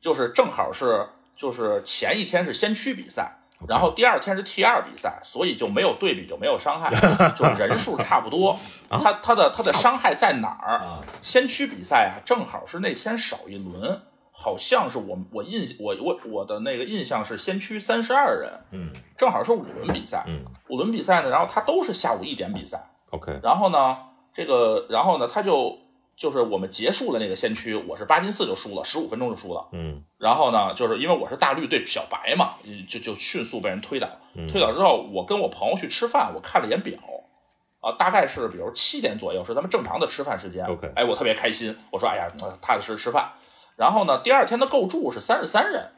[0.00, 6.88] 就是正好是就是前一天是先驱比赛，然后第二天是 T 二比赛，所以就没有对比，就没有伤害，
[7.34, 8.56] 就人数差不多。
[8.88, 11.00] 他他的他的伤害在哪儿？
[11.20, 23.98] 先驱比赛啊，正好是那天少一轮，好像是我我印我我我的那个印象是先驱三十二人，嗯，正好是五轮比赛，嗯，五轮比赛呢，然后他都是下午一点比赛，OK，然后呢？
[24.36, 25.78] 这个，然后呢，他就
[26.14, 29.66] 就是我们结束了那个先驱，我是八进四就输了，十五分钟就输了。
[29.72, 34.06] 嗯，然后呢，就是因为我是大绿对小白嘛，就就迅速被人推倒。
[34.46, 36.98] 推倒之后，我跟我朋友去吃饭，我看了一眼表，
[37.80, 40.66] 啊，大概是比如七点左右是咱们正常的吃饭时间。
[40.66, 43.32] OK，哎，我特别开心，我说哎呀，踏踏实实吃饭。
[43.76, 45.92] 然后呢，第二天的构筑是三十三人。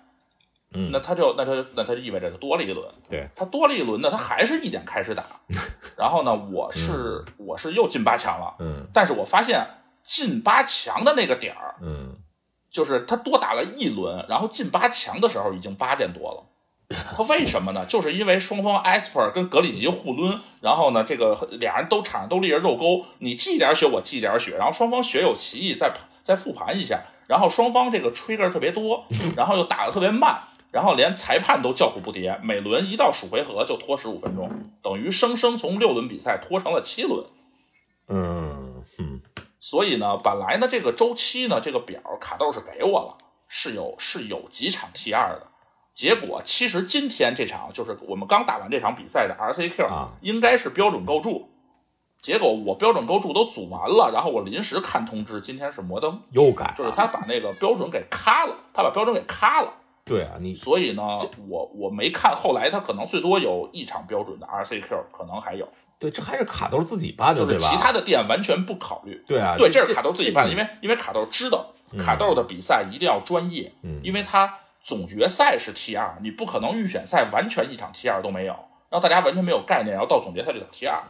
[0.75, 5.25] 嗯，那他就那他那他就意味着就多了一轮，对他多了一轮呢，他还是一点开始打，
[5.99, 9.67] 然后呢，我是我是又进八强了，嗯，但是我发现
[10.05, 12.17] 进八强的那个点儿，嗯，
[12.71, 16.45] 就是他多打了一轮，然后进八强的时候已经八点多了，
[17.17, 17.85] 他为什么呢？
[17.85, 29.05] 就是因为双方 asper 跟格里吉互抡，然后呢，这个俩人都场上都立着肉钩，你记一点血，我记一点血，然后双方血有歧义，再再复盘一下，然后双方这个 trigger 特别多，
[29.37, 30.41] 然后又打的特别慢。
[30.71, 37.25] 然后连裁判都叫苦不迭，每轮一到数回合就拖十五分钟，等于生生从六轮比赛拖成了七轮。
[38.09, 39.21] 嗯嗯。
[39.61, 45.49] 所以呢，本来呢这个周期呢这个表卡豆是给我了，是有是有几场 T 二的。
[45.95, 51.49] 结果其实今天这场就是我们刚打完这场比赛的 RCQ 啊，应该是标准构筑。
[52.21, 59.73] 结果我标准构筑都组完了，然后我临时看通知，今天是摩登又改，就是他把那个标准给咔了，他把标准给咔了。
[60.09, 61.03] 对啊，你所以呢，
[61.49, 65.69] 我我没看，后来他可能最多有一场标准的 RCQ，可能还有。
[66.01, 67.69] 对，这还是卡豆自己办的，对吧？
[67.69, 69.21] 其他的店完全不考虑。
[69.27, 78.57] 对啊，对，这是卡豆自己办的，因为因为卡豆知道卡豆的比赛一定要专业，嗯，因为他总决赛是 T 二，你不可能预选赛完全一场 T 二都没有，
[78.91, 81.03] 让大家完全没有概念，然后到总决赛就打 T 二，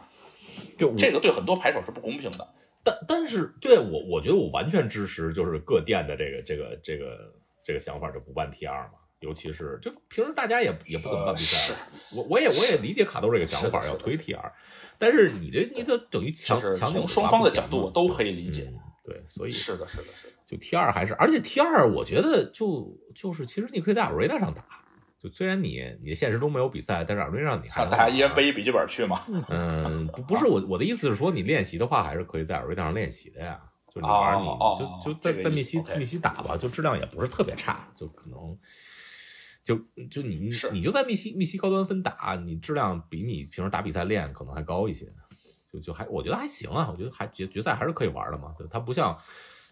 [0.77, 2.47] 就这个对很多牌手是不公平的。
[2.83, 7.31] 但但是对我，我觉得我完全支持，就是各店的这个这个这个
[7.63, 8.93] 这个想法，就不办 T 二嘛。
[9.19, 11.75] 尤其是就平时大家也也不怎么办比赛，
[12.15, 14.49] 我我也我也理解卡豆这个想法要推 T 二，
[14.97, 18.71] 但是你这你这等于强强从双方的角度我都可以理解，
[19.03, 24.63] 对，所以是的是的是的，就 T 二还是，而且 T 二我觉得就就是其实你可以在 Arena 上打，
[25.21, 33.59] 就虽然你你现实中没有比赛，但是 Arena 上你还大家一人背一笔记本去嘛，嗯，不不是我我的意思是说你练习的话还是可以在 Arena 上练习的呀，
[33.93, 34.45] 就你玩你
[34.77, 38.57] 就就在在密西密西打吧，就质量也不是特别差，就可能。
[39.61, 39.75] 就
[40.09, 45.11] 就你你就在密西密西高端分打，你质量比你平时打比赛练可能还高一些，
[45.71, 48.55] 就就还我觉得还行啊，我觉得还决决赛还是可以玩的嘛。
[48.57, 49.19] 对，它不像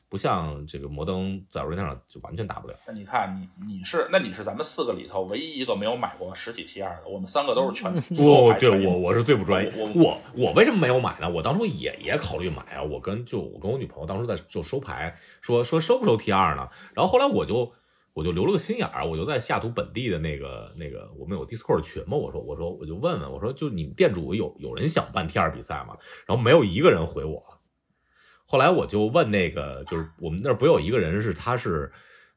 [0.09, 2.73] 不像这个摩登在 Arena 上就完全打不了。
[2.87, 7.91] 那你看你你是那你是咱们四个里头唯一一个没有买过实体 T 二的，我们三个都是全。
[8.23, 9.71] 哦，对我我是最不专业。
[9.75, 11.29] 我我我为什么没有买呢？
[11.29, 12.83] 我当初也也考虑买啊。
[12.83, 16.69] 我跟就我跟我女朋友当初在就收牌，说说收不收 T 二呢？
[16.93, 17.73] 然后后来我就。
[18.13, 25.95] 我就留了个心眼儿，我就在下图本地的那个那个，我们有 Discord 群嘛，我说我说我就问问，我说就你们店主有有人想办 T 二比赛吗？
[26.25, 27.56] 然后没有一个人回我。
[28.47, 31.91] 后来我就问那个，就是我们那儿不有一个人是他是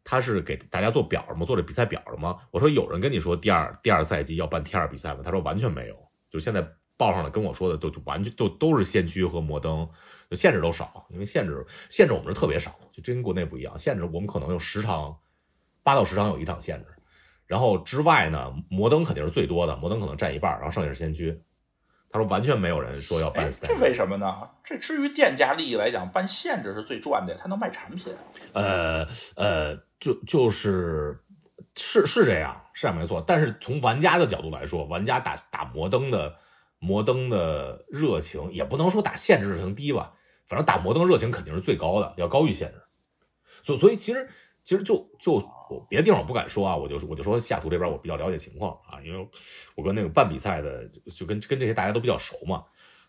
[0.05, 1.46] 他是给大家做表吗？
[1.46, 2.37] 做这比赛表的吗？
[2.51, 5.20] 我说有人跟你说第二第二赛季要办 T 二比赛吗？
[5.25, 5.96] 他说完全没有，
[6.31, 9.88] 就现在报上来跟我说的都就完全就都是先驱和摩登，
[10.29, 15.16] 就限制都少，因为限制限制我们是特别少，就真跟国内不一样，限制我们可能有十场。
[15.83, 16.88] 八到十场有一场限制，
[17.46, 21.40] 然后之外呢，摩登肯定是最多的，摩登可能占一半，然后剩下是先驱。
[22.11, 23.49] 他说完全没有人说要办。
[23.53, 24.49] 这为什么呢？
[24.64, 28.14] 这至于店家利益来讲，办限制是最赚的，他能卖产品。
[28.53, 31.20] 呃呃，就就是
[31.77, 33.23] 是是这样，是这样没错。
[33.25, 36.37] 但是从玩家的角度来说，玩家打打摩登的
[36.81, 40.14] 摩登的热情，也不能说打限制热情低吧，
[40.49, 42.83] 反正打摩登热情肯定是最高的，要高于限制。
[43.62, 44.29] 所所以其实
[44.62, 45.33] 其实就就
[45.68, 49.29] 我别的地方我不敢说啊，我就我就说西雅图这边我比较了解情况啊，因为
[49.75, 52.64] 我跟那个办比赛的就跟跟这些大家都比较熟嘛，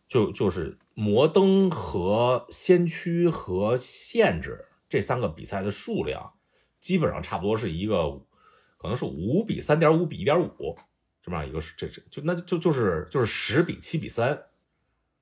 [0.07, 6.33] 就就是摩登和先驱和限制这三个比赛的数量
[6.79, 8.21] 基本上差不多是一个。
[8.77, 10.75] 可能是五比三点五比一点五
[11.21, 14.45] 这么样一个是这这就那就就是就是十比七比三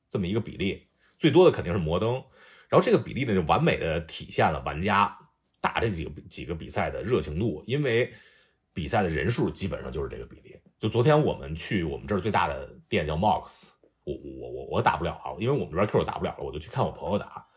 [0.08, 0.88] 这么一个比例，
[1.18, 2.24] 最多的肯定是摩登，
[2.70, 5.18] 然后这个比例呢就完美的体现了玩家
[5.62, 8.14] 打这几个几个比赛的热情度，因为
[8.74, 10.56] 比赛的人数基本上就是这个比例。
[10.80, 13.68] 就昨天我们去我们这儿最大的店叫 Mox，
[14.04, 17.48] 我我我我打不了啊，因为我们这边 Q 打不了了，我就去看我朋友打，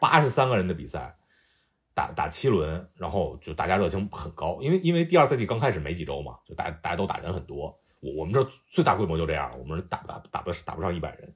[0.00, 1.16] 八十三个人的比赛。
[1.96, 7.78] 打打七轮，然后就大家热情很高，因为因为第二赛季刚开始没几周嘛，就大大家都打人很多。
[8.00, 11.32] 我我们这最大规模就这样，我们打打打不打不上一百人。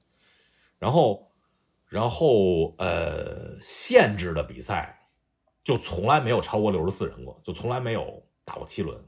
[0.77, 1.31] 然后
[1.87, 4.98] 然后呃，限制的比赛
[5.69, 9.05] 就从来没有超过六十四人过，就从来没有打过七轮。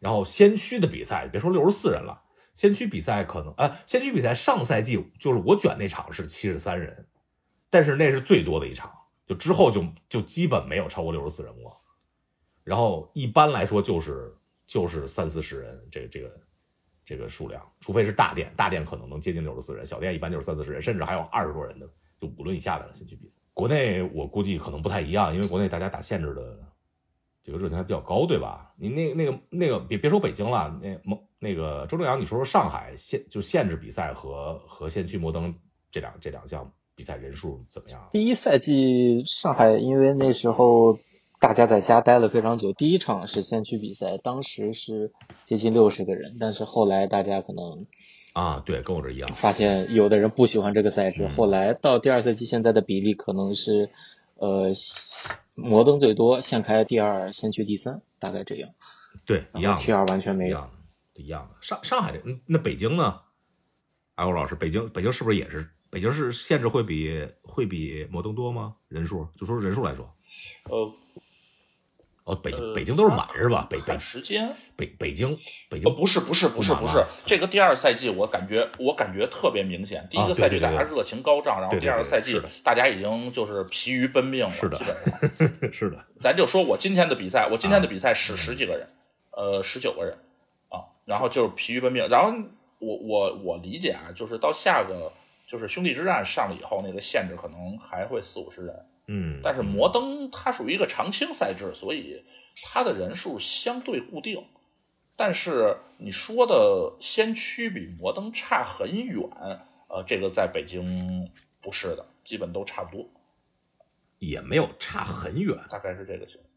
[0.00, 2.24] 然后先驱的比赛，别说六十四人了，
[2.56, 7.06] 先驱比赛可能哎，先驱比赛上赛季就是我卷那场是七十三人，
[7.70, 8.92] 但是那是最多的一场。
[9.24, 11.80] 就之后就就基本没有超过六十四人过，
[12.64, 16.40] 然后一般来说就是就是三四十人这个这个
[17.04, 21.88] 这个数量，除非是大店，大店可能能接近六十四人，小店一般就是三四十人，甚至还有二十多人的，
[22.20, 23.35] 就五轮以下的先驱比赛。
[23.56, 26.58] 国内我估计可能不太一样，因为国内大家打限制的
[27.42, 28.74] 这个热情还比较高，对吧？
[28.78, 35.54] 你那那个那个别别说北京了，那蒙那个周正阳，你说说上海限就限制比赛和和先驱摩登
[35.90, 36.70] 这两这两项。
[36.98, 38.08] 比赛人数怎么样？
[38.10, 40.98] 第一赛季上海，因为那时候
[41.38, 45.12] 大家在家待了非常久，第一场是先驱比赛，当时是
[45.44, 47.86] 接近六十个人，但是后来大家可能
[48.36, 53.88] 啊，对，跟我这一样，发现有的人不喜欢这个赛制，后来到第二赛季，现在的比例可能是
[54.34, 54.72] 呃
[55.54, 58.72] 摩登最多，现开第二，先去第三，大概这样。
[59.24, 59.78] 对，一样。
[59.78, 60.68] T 二完全没有，
[61.14, 61.56] 一样的。
[61.62, 63.20] 上上海这，那北京呢？
[64.16, 65.70] 艾欧老师，北京北京是不是也是？
[65.88, 68.74] 北京市限制会比会比摩登多吗？
[68.88, 70.12] 人数就说人数来说，
[70.64, 70.92] 呃，
[72.26, 73.68] 哦，北京北京都是满是吧？
[73.70, 75.38] 北北时间北北京
[75.70, 86.04] 北京不是不是不是不是这个第二赛季我感觉我感觉特别明显，第一个赛季大家热情高涨，然后第二个赛季大家已经就是疲于奔命了，是的，基本上 是的。
[86.20, 88.88] 咱就说我今天的比赛，我今天的比赛使十几个人，
[89.30, 90.18] 呃，十九个人
[90.68, 92.32] 啊，然后就是疲于奔命，然后
[92.80, 95.12] 我我我理解啊，就是到下个。
[95.46, 102.24] 就是兄弟之战上了以后，那个限制可能还会四五十人，嗯，但是摩登它属于一个常青赛制，所以
[102.64, 104.44] 它的人数相对固定。
[105.14, 109.22] 但是你说的先驱比摩登差很远，
[109.88, 111.30] 呃，这个在北京
[111.62, 113.08] 不是的，基本都差不多，
[114.18, 116.50] 也没有差很远，大概是这个情况。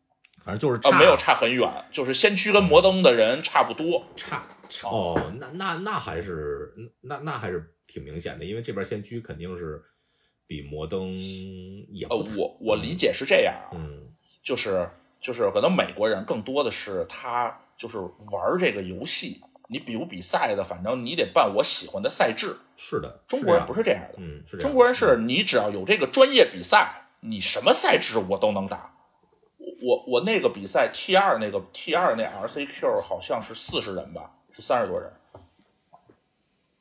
[0.43, 4.43] 反正就是没有差很远，就是先驱跟摩登的人差不多，差
[4.83, 7.75] 哦，那那那还是那那还是。
[7.91, 9.81] 挺明显的，因为这边先驱肯定是
[10.45, 14.07] 比摩登也呃，我我理解是这样，嗯，
[14.43, 14.87] 就是
[15.19, 28.93] 就是可能美国人更多的是他就是玩这个游戏，你比如比赛的，反正你得办我喜欢的赛制，是的，中国人不是这样的，嗯，是中国人是你只要有这个专业比赛，你什么赛制我都能打，
[29.81, 35.11] 我我那个比赛 T 二那个 T 二那 RCQ 好像是四十人吧，是三十多人。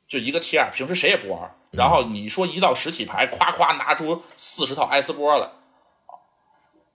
[0.09, 1.55] 就一个 T 二，平时谁也不玩。
[1.69, 5.47] 然后你说一到十起牌，夸夸拿出四十套埃斯波来，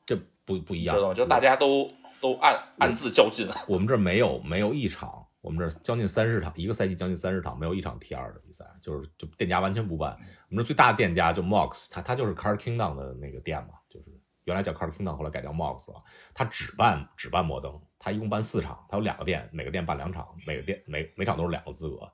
[0.04, 1.14] 这不不一样，知道吗？
[1.14, 1.88] 就大家都
[2.20, 3.48] 都暗暗自较劲。
[3.68, 10.18] 我们这没有没有一场，我们这将近三十场，一个赛季将近三十场，没有一场 T 二的比赛，就是就店家完全不办。
[10.50, 14.06] 我们这最大的店家就 Mox，他他就是 Card Kingdom 的那个店嘛，就是
[14.42, 16.02] 原来叫 Card Kingdom，后来改叫 Mox 了。
[16.34, 22.12] 他只办只办摩登，他一共办四场，他有两个店，每个店办两场，每个店每每场都是两个资格。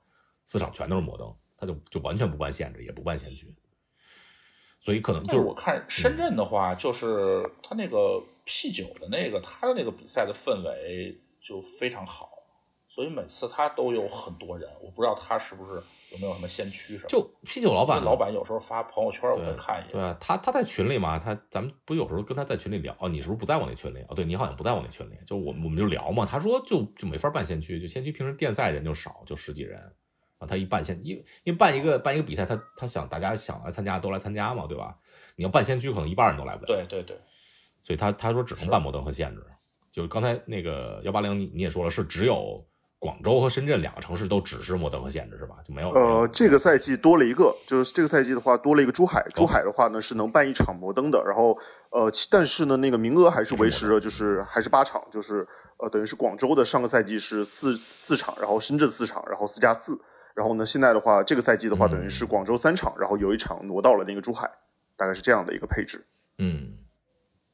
[0.51, 3.55] 四场全都是摩登，他就就完全不办限制，也不办先驱，
[4.81, 12.31] 所以可能就是我看深圳的话，就是他那个 P 九的那个，他的那个比赛的氛围就非常好，
[12.89, 14.69] 所以每次他都有很多人。
[14.81, 15.81] 我不知道他是不是
[16.11, 17.07] 有没有什么先驱什么。
[17.07, 19.91] 就 P 九老板，老板有时候发朋友圈，我会看一眼。
[19.93, 24.03] 对，他他在群里嘛，他咱们不有时候跟他在群里聊哦，你是不是不在我那群里？
[24.09, 26.25] 哦，对你好像不在我那群里，就我们我们就聊嘛。
[26.25, 29.95] 他说就就没法办先驱，就先驱平时电赛人就少，就十几人。
[30.41, 34.97] 啊，他一办先，因因为办一个办一个比赛，他他想大家想来参加都来参加嘛，对吧？
[35.35, 36.65] 你要办先驱，可能一半人都来不了。
[36.65, 37.15] 对对对，
[37.83, 39.45] 所以他他说只能办摩登和限制，
[39.91, 42.65] 就刚才那个幺八零，你你也说了，是只有
[42.97, 45.55] 广州和深圳两个城市都只是摩登和限制是吧？
[45.63, 51.57] 就没有呃，这个赛季多了一个，就是这个赛季的话多了一个珠海，珠海的话呢是能办一场摩登的，然后
[51.91, 59.99] 呃，但是呢那个名额还是维持着，就是还是八场，就是呃等于是广州的上个赛季是四四场，然后深圳四场，然后四加四，
[60.35, 64.49] 然后呢现在的话这个赛季的话等于是广州三场，然后有一场挪到了那个珠海，
[64.95, 66.05] 大概是这样的一个配置。
[66.37, 66.73] 嗯。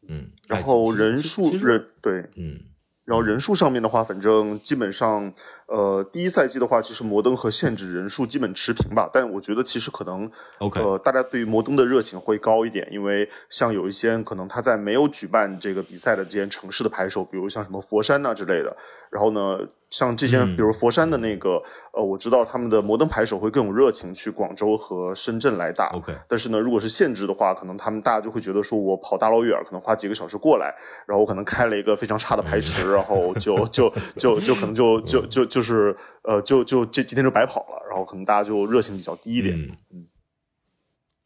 [0.10, 2.58] 嗯，然后人数人对，嗯，
[3.04, 5.34] 然后人数上面的话，反正基本上，
[5.66, 9.10] 呃，第一赛季的话，其实摩登和限制人数基本持平吧。
[9.12, 18.78] 但我觉得其实可能，OK，呃，大家对于摩登的热情会高一点，因为像有一些可能他在没有举办这个比赛的这些城市的牌手，比如像什么佛山呐之类的，
[19.12, 19.60] 然后呢。
[19.90, 21.64] 像这些，比如佛山的那个，
[21.94, 25.88] 呃，我知道他们的摩登牌手会更有热情去广州和深圳来打。
[25.92, 30.76] OK，但是呢，如果是限制的话，可能他们大家就会觉得说，我跑大老远，可能花几个小时过来，
[31.08, 39.56] 然后我可能开了一个非常差的牌池，然后就就 就就可能就就就就是呃，就就这今天就白跑了，然后可能大家就热情比较低一点。
[39.94, 40.06] 嗯，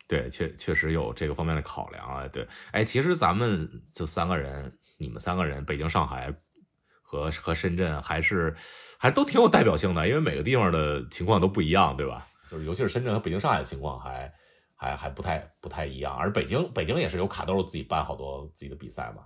[0.08, 2.28] 对，确确实有这个方面的考量啊。
[2.28, 6.32] 对，哎，其实咱们这三个人，你们三个人，北京、上海。
[7.12, 8.56] 和和深圳还是
[8.98, 12.26] 还是都挺有代表性的，因为每个地方的情况都不一样，对吧？
[12.50, 14.34] 就是尤其是深圳和北京、上海的情况还
[14.76, 19.24] 还还不太不太一样，而北京北京也是有卡豆自己办好多自己的比赛嘛。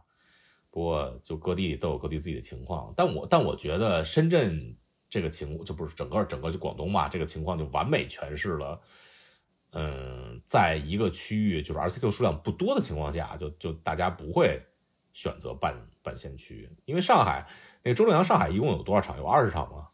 [0.71, 4.75] 不过就各地都有各地自己的情况，但我但我觉得深圳
[5.07, 8.81] 这个情就不是整个整个就广东嘛，这个情况就完美诠释了，
[9.73, 14.59] 嗯，在一个区域就是 RCQ 数量不多的情况下，就就大家不会
[15.13, 17.47] 选择办办县区，因为上海。
[17.85, 19.17] 那周正阳上海一共有多少场？
[19.19, 19.87] 有二十场吗？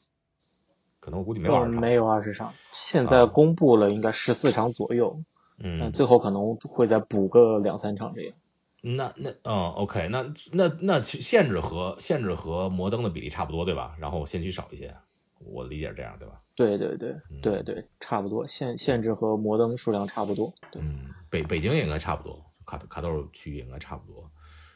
[1.01, 1.81] 可能我估计没有二十场。
[1.81, 5.19] 没有二十场，现在公布了应该十四场左右。
[5.57, 8.33] 嗯，最后可能会再补个两三场这样。
[8.81, 13.95] 那那嗯，OK，那那那限制和限制和摩登的比例差不多对吧？
[13.99, 14.95] 然后限区少一些，
[15.39, 16.41] 我理解是这样对吧？
[16.55, 20.53] 对对对对对，差不多限限制和摩登数量差不多。
[20.75, 24.31] 嗯，北北京也应该差不多，卡卡豆区域应该差不多。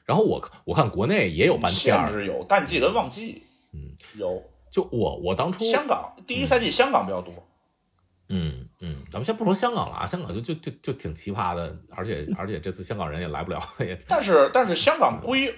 [0.05, 3.43] 然后我我看国内也有办第二，限制有淡季跟旺季，
[3.73, 4.41] 嗯，有。
[4.71, 7.33] 就我我当初香港第一赛季香港比较多，
[8.27, 13.97] 嗯嗯，咱们先不说香港了啊，香港就就就就挺奇葩的，而且 而且这次香港人也来不了，也。
[14.05, 15.55] 但是但是香港 归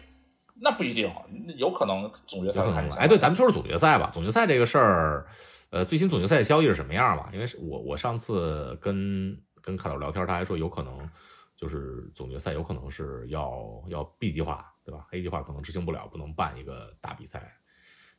[0.61, 1.11] 那不一定，
[1.57, 2.95] 有可能总决赛开始。
[2.99, 4.11] 哎，对，咱们说说总决赛吧。
[4.13, 5.25] 总决赛这个事儿，
[5.71, 7.31] 呃，最新总决赛的消息是什么样吧？
[7.33, 11.09] 因为是我我上次跟跟卡导聊天，他还说有可能。
[11.57, 17.41] 就是总决赛有可能是要要 B 计划，对吧？A 计划可能执行不了，不能办一个大比赛。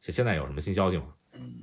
[0.00, 1.04] 现现在有什么新消息吗？
[1.32, 1.54] 嗯，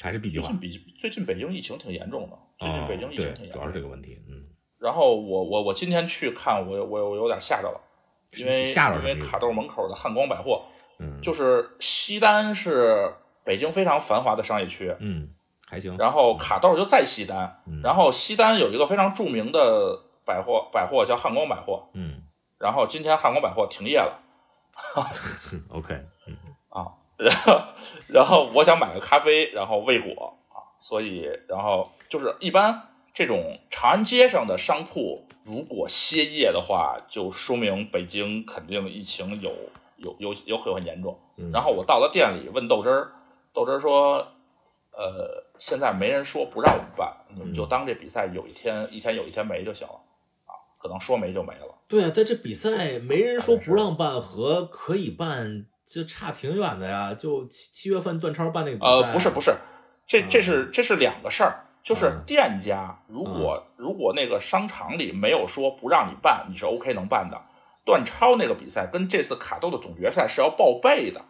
[0.00, 0.52] 还是 B 计划。
[0.60, 4.20] 最近最近北京疫情挺严重的，最近北京疫情挺严重，主要是这个问题。
[4.28, 4.44] 嗯。
[4.80, 7.80] 然后我我我今天去看，我我我有点吓着了，
[8.36, 10.64] 因为因为卡豆门口的汉光百货，
[10.98, 13.14] 嗯，就是西单是
[13.44, 15.30] 北京非常繁华的商业区，嗯，
[15.64, 15.96] 还行。
[15.96, 20.06] 然后卡豆就在西单，然后西单有一个非常著名的。
[20.28, 22.22] 百货百货叫汉光百货，嗯，
[22.58, 24.20] 然后今天汉光百货停业了，
[25.72, 25.94] OK，
[26.26, 26.36] 嗯
[26.68, 27.62] 啊，然后
[28.08, 39.50] 然后我想买个咖啡，然后未果啊，所以然后就是一般这种长安街上的商铺如果歇业的话，就说明北京肯定疫情有
[39.96, 41.18] 有有有很很严重。
[41.50, 43.12] 然后我到了店里问豆汁儿，
[43.54, 44.18] 豆汁儿说，
[44.92, 49.94] 呃，现在没人说不让我们办，你们就当这比赛有一天一天有一天没就行了。
[50.78, 51.74] 可能说没就没了。
[51.86, 57.14] 对啊，在这比赛没人说不让办和可以办，就差挺远的呀。
[57.14, 59.54] 就七七月份段超办那个比赛，呃，不是不是，
[60.06, 61.64] 这这是这是两个事儿。
[61.80, 67.40] 就是店家如果如果那个商场里没有说不让你办，你是 OK 能办的。
[67.84, 71.24] 段超那个比赛跟这次卡豆的总决赛是要报备的。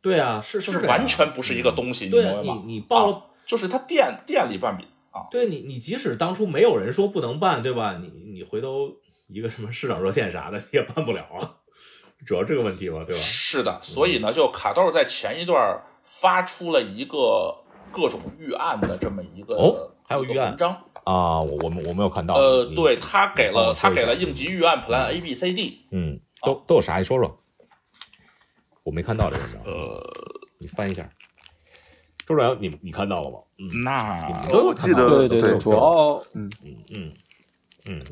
[0.00, 2.40] 对啊，是是完全不是一个东西，你明白吗？
[2.42, 4.86] 你你报了，就是他店店里办比。
[5.30, 7.98] 对你，你即使当初没有人说不能办，对吧？
[8.00, 8.92] 你你回头
[9.26, 11.56] 一个什么市长热线啥的，你也办不了啊。
[12.24, 13.20] 主要这个问题嘛，对吧？
[13.22, 17.54] 是的，所以呢，就卡豆在前一段发出了一个
[17.92, 20.72] 各种预案的这么一个哦，还有预案文章
[21.04, 22.34] 啊，我我我没有看到。
[22.34, 26.96] 呃，对他给了他给了应急预案 plan A B C D，嗯，都都有啥？
[26.98, 27.38] 你说说。
[28.82, 30.00] 我没看到这文章，呃，
[30.58, 31.10] 你翻一下。
[32.26, 33.38] 周转阳，你你看到了吗？
[33.58, 34.28] 嗯，那。
[34.52, 36.76] 我记得，对对对，主要，嗯嗯。
[36.94, 37.12] 嗯
[37.88, 38.02] 嗯，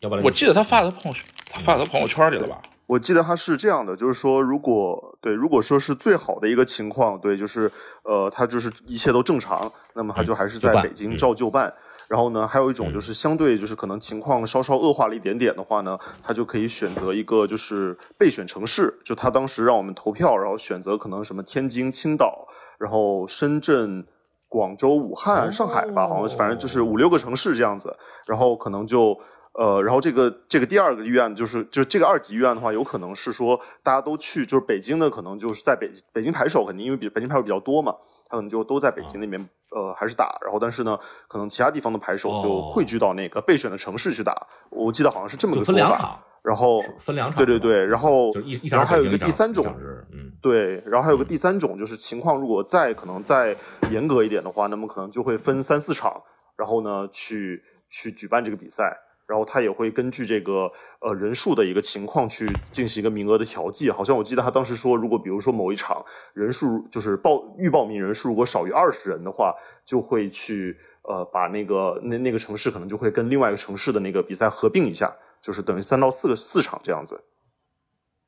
[0.00, 2.62] 要不然我记得他发在朋友圈，他发在朋友圈里了吧？
[2.86, 7.70] 我记得他是这样的，就是说，如果对，如果说是最好的一个情况，对，就是
[8.04, 11.72] 呃，他就是一切都正常，那么他就还是在北京照旧办。
[12.08, 22.48] 然后呢，还有一种就是相对就是可能情况稍稍恶化了一点点的话呢，他就可以选择一个就是备选城市，就他当时让我们投票，然后选择可能什么天津、青岛，
[22.80, 24.04] 然后深圳、
[24.48, 27.94] 广州、武汉、上海吧，好像反正就是五六个城市这样子，
[28.26, 29.16] 然后可能就。
[29.52, 37.92] 呃，然后这个这个第二个医院就是就是这个二级医院的话，有可能是说大家都去，就是北京的可能就是在北北京排手肯定因为比北京排手比较多嘛，
[38.28, 46.22] 他可能就都在北京那边呃还是打，然后但是呢，可能其他地方的排手就汇聚到那个备选的城市去打，我记得好像是这么个说法。
[46.42, 48.32] 然后分两场，对对对，然后
[48.70, 49.66] 然后还有一个第三种，
[50.12, 53.56] 嗯，对，然后还有个第三种就是情况如果再可能再
[53.90, 56.22] 严格一点的话，那么可能就会分三四场，
[56.56, 58.96] 然后呢去去举办这个比赛。
[59.26, 60.68] 然后他也会根据这个
[60.98, 63.88] 呃人数的一个情况去进行一个名额的调剂。
[63.88, 77.24] 好像我记得他当时说，如果比如说某一场人数就是报预报名人数如果少于二十人的话，就会去呃把那个那那个城市可能就会跟另外一个城市的那个比赛合并一下，就是等于三到四个四场这样子。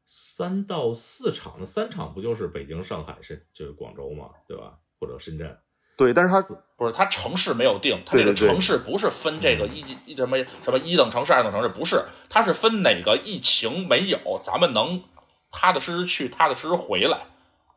[0.08, 4.78] 三到四场，那三场不就是北京、上海、深就是广州嘛，对吧？
[4.98, 5.58] 或者深圳。
[5.94, 6.40] 对，但是它
[6.76, 15.04] 不是它城市没有定，它这个城市不是分这个一一什么什么一等城市、二等城市，不是，它是分哪个疫情没有，咱们能
[15.50, 17.26] 踏踏实实去，踏踏实实回来，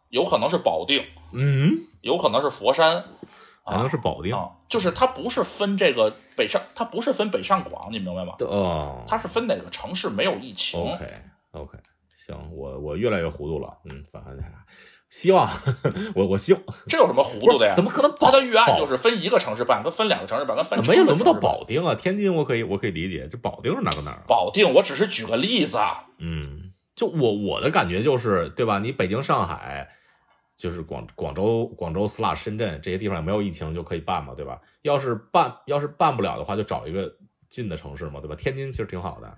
[0.09, 3.05] 有可能是保定，嗯，有可能是佛山，
[3.65, 4.35] 可能是保定，
[4.69, 8.35] 就是它不是分这个北上，它不是分北上广，你明白吗？
[8.39, 10.79] 哦，它是分哪个城市没有疫情。
[10.79, 11.05] OK
[11.51, 11.77] OK，
[12.15, 14.37] 行，我我越来越糊涂了，嗯，反正。
[15.07, 15.47] 希望
[16.15, 17.73] 我我希望这有什么糊涂的呀？
[17.75, 18.13] 怎么可能？
[18.19, 21.95] 他的预案就是分一个城市办，跟分两个城市办，跟分怎么也轮不到保定啊？
[21.95, 24.23] 天津我可以我可以理解，这保定是哪个哪儿？
[24.27, 26.05] 保定我只是举个例子啊。
[26.17, 28.79] 嗯，就我我的感觉就是对吧？
[28.79, 29.89] 你北京、上海，
[30.55, 34.61] 就是广广州、广州、斯拉、深圳这些地方没有疫情就可以办嘛，对吧？
[34.81, 37.17] 要是办要是办不了的话，就找一个
[37.49, 38.35] 近的城市嘛，对吧？
[38.35, 39.35] 天津其实挺好的，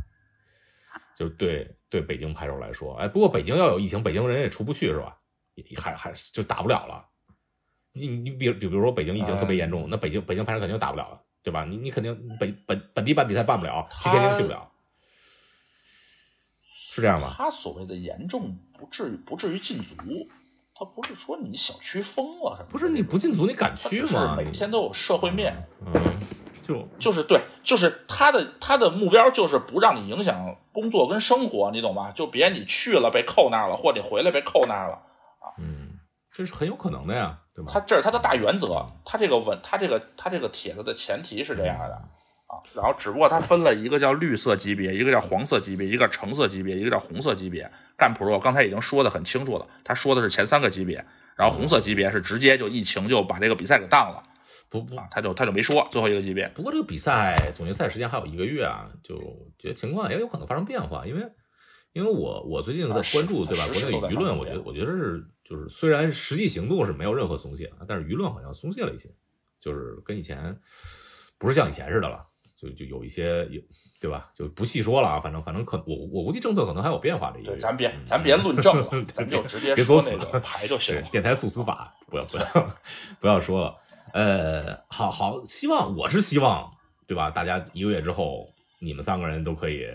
[1.18, 5.18] 就是对对北京拍手来说，哎，不过北京要有疫情，北京人也出不去是吧？
[5.76, 7.08] 还还就打不了了，
[7.92, 11.66] 你你比比比如说北京疫情特别严重，那北京北京拍手肯定打不了了，对吧？
[11.66, 14.72] 你你肯定北本本地办比赛办不了，去天津去不了，
[16.62, 17.34] 是这样吧？
[17.36, 19.96] 他所谓的严重不至于不至于禁足，
[20.78, 22.68] 他不是说你小区封了什么？
[22.70, 24.08] 不是你不进组你敢去吗？
[24.08, 25.94] 是每天都有社会面，嗯，
[26.62, 32.12] 就就是对，就是他的他的目标就是不让你影响工作跟生活，你懂吗？
[32.12, 34.96] 就别你去了被扣那儿了，或者你回来被扣那儿了
[35.40, 35.58] 啊。
[35.58, 35.98] 嗯，
[36.32, 37.72] 这是很有可能的呀，对吧？
[37.74, 42.00] 他这是他的大原则，他这个稳，他这个他这个帖子的前提是这样的
[42.48, 42.60] 啊。
[42.74, 47.72] 然后只不过他分了一个叫绿色级别，一个叫黄色级别，一个橙色级别，一个叫红色级别。
[47.96, 54.24] 干普若刚才已经说的很清楚了，他说的是前三个级别，然后红色级别是直接就疫情就把这个比赛给当了，
[54.70, 56.48] 不不，他就他就没说最后一个级别。
[56.50, 59.16] 不过这个比赛总决赛时间还有一个月啊，就
[59.58, 61.30] 觉得情况也有可能发生变化，因为。
[61.94, 63.66] 因为我我最近在关注，对吧？
[63.74, 69.10] 国内的舆论，我觉得我觉得是就是虽然实际行动是没有任何松懈，但是舆论好像松懈了一些，
[69.60, 70.60] 就是跟以前
[71.40, 72.28] 不是像以前似的了，
[72.58, 73.62] 就就有一些有
[74.02, 74.30] 对吧？
[74.34, 81.02] 就不细说了啊，反正反正可我我估计政策可能还有变化这一对，咱别咱别论证了， 咱就直接说那个 牌就行。
[81.12, 82.76] 电台速死法，不要不要
[83.22, 83.76] 不要说了。
[84.14, 86.72] 呃，好好，希望我是希望，
[87.06, 87.30] 对吧？
[87.30, 89.88] 大家一个月之后，你们三个人都可以。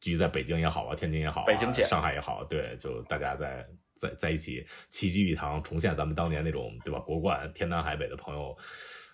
[0.00, 7.00] 聚在北京也好啊，天津也好，北京上海也好，对，就大家在在在一起齐聚一堂，重现咱们当年那种对吧？
[7.00, 8.54] 国冠天南海北的朋友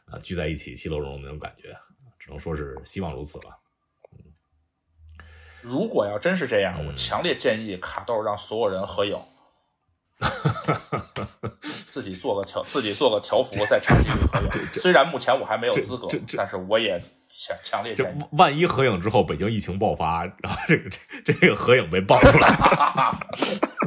[0.06, 1.74] 啊，聚在一起其乐融融那种感觉，只
[2.30, 3.60] 能说是希望如此了。
[4.12, 4.18] 嗯，
[5.60, 9.20] 如果要真是这样，我强烈建议卡豆让所有人合影，
[11.90, 14.50] 自己做个条，自己做个条幅在场地里合影。
[14.80, 17.02] 虽然目前我还没有资格，但是我也。
[17.32, 22.48] 强强烈，这万一合影之后北京疫情爆发，然后这个这这个合影被爆出来，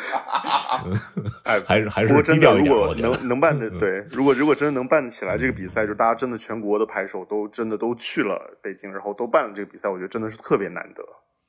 [1.44, 2.74] 哎，还是还是低调一点。
[2.74, 11.02] 如果能能办的，对，如果如果真的能办得起来这个比赛，就大家真的全国的牌手都真的都去了北京，然后都办了这个比赛，我觉得真的是特别难得，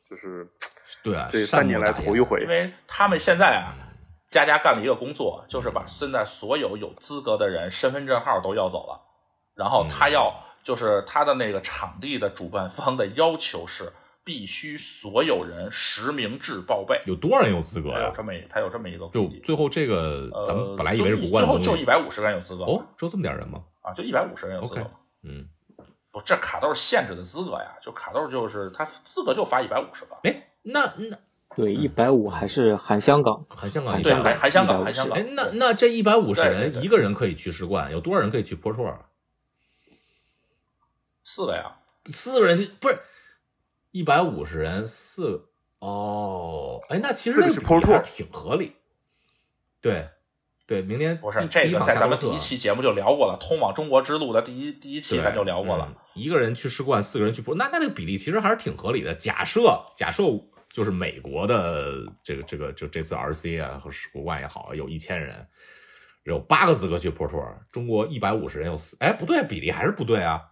[0.10, 0.48] 就是
[1.04, 2.42] 对啊，这三年来头一回。
[2.42, 3.74] 因为他们现在啊，
[4.28, 9.02] 佳佳干了一个工作，就是把现在所有有资格的人身份证号都要走了，
[9.56, 10.34] 然后他要。
[10.64, 13.92] 就是他的那个场地的主办方的要求是，
[14.24, 17.02] 必须所有人实名制报备。
[17.06, 18.08] 有多少人有资格呀？
[18.08, 19.08] 有这么他有这么一个。
[19.10, 22.64] 就最后这个，咱们本来以为是不最后就一百五十个人有资格。
[22.64, 23.64] 哦，就这么点人吗？
[23.82, 24.82] 啊，就一百五十人有资格。
[25.24, 25.48] 嗯，
[26.12, 30.16] 不，这卡豆限制的资格呀，就卡豆就是他资格就发一百五十个。
[30.24, 31.18] 哎，那那
[31.56, 33.46] 对一百五还是含香港？
[33.50, 34.02] 含香港？
[34.02, 35.18] 对，含含香港，含香港。
[35.18, 38.96] 哎，那那这一百五十人，一个人可以去世冠，有多少人可以去 Pro Tour？
[41.24, 43.00] 四个呀，四个人不是
[43.92, 48.76] 一百五十人四哦，哎，那其实四个是 Pro Tour 挺合理。
[49.82, 50.10] 对
[50.68, 55.88] 对，明年不是这个，在咱们第一期节目就聊过了，通往中国之路的第一第一期咱就聊过了。
[55.90, 59.16] 嗯一个人去世冠，四个人去 Pro，那那这个比例其实还是挺合理的。
[59.16, 59.62] 假设
[59.96, 60.24] 假设
[60.70, 65.48] 就是美国的这个这个就这次 RC 啊和世冠也好，有一千人，
[66.24, 70.51] 有八个资格去 Pro Tour，中国一百五十人有四，哎，不对，比例还是不对啊。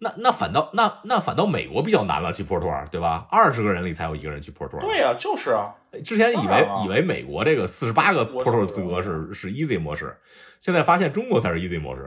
[0.00, 3.26] 那那反倒那那反倒美国比较难了，去 Tour 对吧？
[3.30, 4.78] 二十个人里才有一个人去 Tour。
[4.80, 5.74] 对呀、就是啊，
[6.04, 10.16] 之前以为以为美国这个四十八个我 Pro Tour 懂资格是是 Easy 模式，
[10.60, 12.06] 现在发现中国才是 Easy 模式，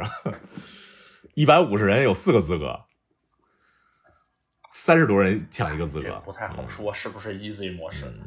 [1.34, 2.80] 一百五十人有四个资格，
[4.72, 8.06] 三十多人抢一个资格，不太好说是不是 easy 模式。
[8.06, 8.22] 嗯。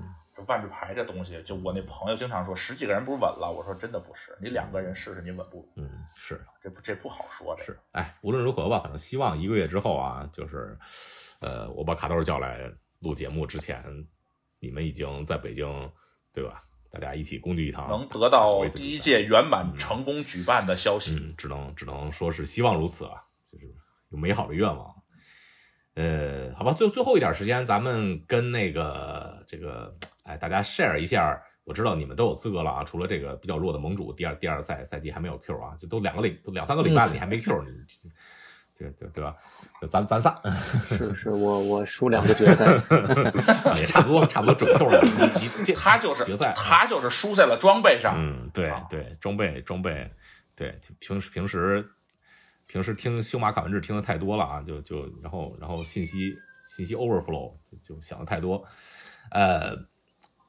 [0.45, 5.87] 这万智牌这东西，就我那朋友经常说十几个人不是稳了，我说真的不是，你两个人试试你稳不稳？
[5.87, 7.65] 嗯，是这不这不好说的。
[7.65, 10.79] 是，哎，无论如何吧，反正希望一个月之后啊，就是，
[11.41, 12.71] 呃，我把卡豆叫来
[13.01, 13.83] 录节目之前，
[14.61, 15.91] 你们已经在北京，
[16.33, 16.63] 对吧？
[16.91, 23.67] 大家一起共聚一堂，能得到第一届圆满成功举办的消息，嗯，只能只能说是希望如此啊，就是
[24.11, 24.95] 有美好的愿望。
[25.95, 31.41] 呃，好吧，最最后一点时间，咱们跟那个这个，哎，大家 share 一下。
[31.67, 37.71] 我知道你们都有资格了啊，除了这个比较弱的盟主，第二第二赛赛季还没有 Q 啊，这都两个礼都两三个礼拜了，你还没 Q，你
[38.77, 39.35] 这对对吧？
[39.89, 40.39] 咱咱仨
[40.91, 42.67] 是是，我我输两个决赛，
[43.81, 45.01] 也差不多，差不多准 Q 了。
[45.39, 48.15] 你你这他就是决赛，他就是输在了装备上。
[48.19, 50.11] 嗯，对啊对，装备装备，
[50.55, 51.89] 对平时平时
[52.75, 58.65] 平时听修马卡文治听的太多了啊，就就然后然后信息信息 overflow 就就想的太多，
[59.31, 59.77] 呃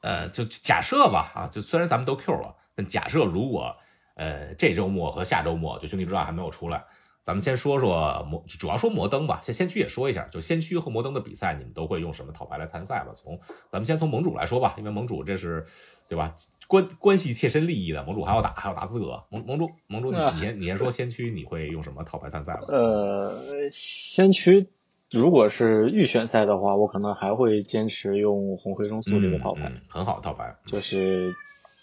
[0.02, 3.76] 呃，就假设吧啊，就虽然咱们都 Q 了，但假设如果
[4.16, 6.84] 呃这周末和下周末就兄弟之战还没有出来。
[7.22, 9.40] 咱们先说说摩，主要说摩登吧。
[9.42, 13.12] 先先驱也说一下，就先驱和摩登的比赛，你们都会用什么套牌来参赛吧？
[13.14, 15.64] 从咱们先从盟主来说吧，因为盟主这是，
[16.08, 16.32] 对吧？
[16.66, 19.24] 关关系切身利益的，盟主还要打，还要打资格。
[19.30, 22.62] 盟盟主盟主，你你先你先说先驱，你会用什么套牌参赛吧？
[22.68, 24.68] 呃，先驱
[25.10, 31.34] 如果是预选赛的话，我可能还会坚持用红灰中速这个套牌，嗯嗯很好的套牌，就是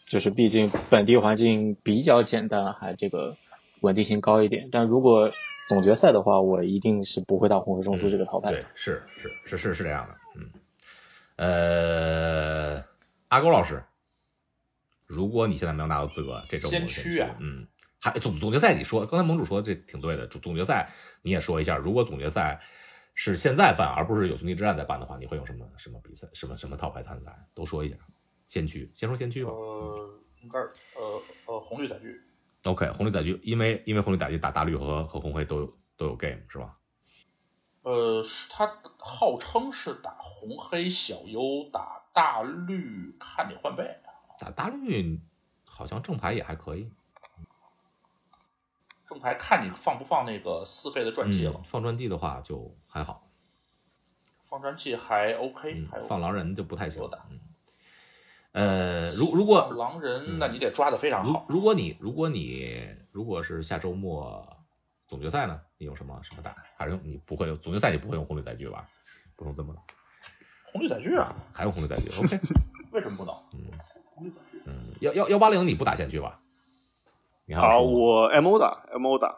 [0.06, 3.38] 就是毕竟本地环境比较简单，还这个
[3.80, 4.68] 稳定性高一点。
[4.72, 5.32] 但如果
[5.66, 8.58] 总决赛的话，我一定是不会打红灰中速这个套牌的。
[8.58, 10.50] 对，是是是是是这样的，嗯，
[11.38, 12.84] 呃，
[13.30, 13.82] 阿勾老师，
[15.14, 17.68] 如果你现在没有拿到资格，这周末先驱啊嗯，
[18.00, 20.90] 还总总决赛你说，刚才盟主说这挺对的，总总决赛
[21.22, 22.62] 你也说一下，如果总决赛
[23.14, 27.96] 是现在办，而不是有兄弟之战在办的话，你会有什么什么比赛，什么什么套牌参赛，都说一下。
[28.48, 29.52] 先驱，先说先驱吧。
[29.52, 32.22] 呃，应该呃呃红绿载具
[32.64, 36.76] ，OK，红绿载具，因为因为红绿载具打大绿和和红黑都有都有 game 是吧？
[37.84, 38.66] 呃，是他
[38.98, 43.84] 号称是打红黑小优，打大绿看你换背。
[44.40, 45.20] 打大绿
[45.66, 46.92] 好像正牌也还可以，
[49.06, 53.30] 正牌看你放不放那个四费的传记了，嗯放传记的话就还好，
[54.44, 56.08] 放传记还 OK，、嗯还 OK。
[56.08, 57.02] 放狼人就不太行。
[57.30, 57.40] 嗯，
[58.54, 61.46] 呃，如如果狼人，嗯那你得抓的非常如好。
[61.50, 64.48] 如果你如果你如果是下周末
[65.08, 66.56] 总决赛呢，你用什么什么打？
[66.78, 68.88] 还是用你不会用总决赛你不会用红绿载具吧？
[69.36, 69.76] 不用这么
[70.66, 72.40] 红绿载具啊，还用红绿载具？OK，
[72.92, 73.36] 为什么不能？
[73.54, 73.72] 嗯
[74.66, 76.40] 嗯，幺幺幺八零你不打先驱吧？
[77.46, 79.36] 你还有好，说吗我 MO 打 MO 打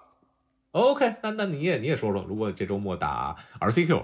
[0.72, 4.04] ，OK，那那你也你也说说，如果这周末打 RCQ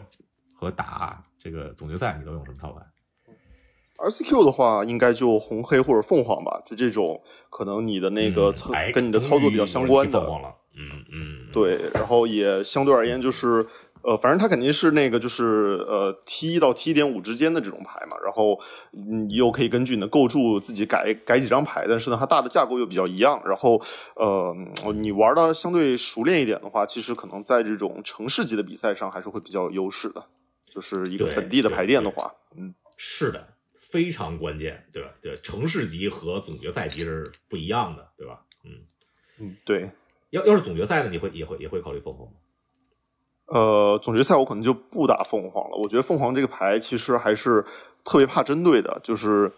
[0.53, 2.82] 和打这个总决赛，你都用什么套牌
[3.97, 10.19] ？RCQ 的话，应该就红黑或者凤凰吧，就这种可能你的那个操、跟你的操作比较相关的，
[10.74, 13.67] 嗯嗯，对，然后也相对而言就是，
[14.04, 18.60] 呃，反正它肯定是那个就是呃 T 一到 T 一点五之间的这种牌嘛，然后
[18.93, 23.82] 嗯你又可以根据你的构筑自己改改几张牌，但是呢，它大的架构又比较一样，然后
[24.16, 24.56] 呃
[24.95, 30.26] 你玩的相对熟练一点的话，其实可能在这种城市级的比赛上还是会比较有优势的，
[30.74, 32.74] 就是一个本地的对牌店的话，嗯。
[33.04, 33.47] 是的，
[33.80, 35.10] 非常关键，对吧？
[35.24, 38.41] 对，城市级和总决赛级是不一样的，对吧？
[38.64, 38.72] 嗯，
[39.39, 39.89] 嗯，对，
[40.30, 42.34] 要要是总决赛呢，你会也会也会考虑凤凰吗？
[43.54, 45.78] 呃，总决赛我可能就不打凤凰了。
[45.78, 47.66] 我觉得凤凰这个牌其实还是
[48.04, 49.52] 特别怕针对的，就是，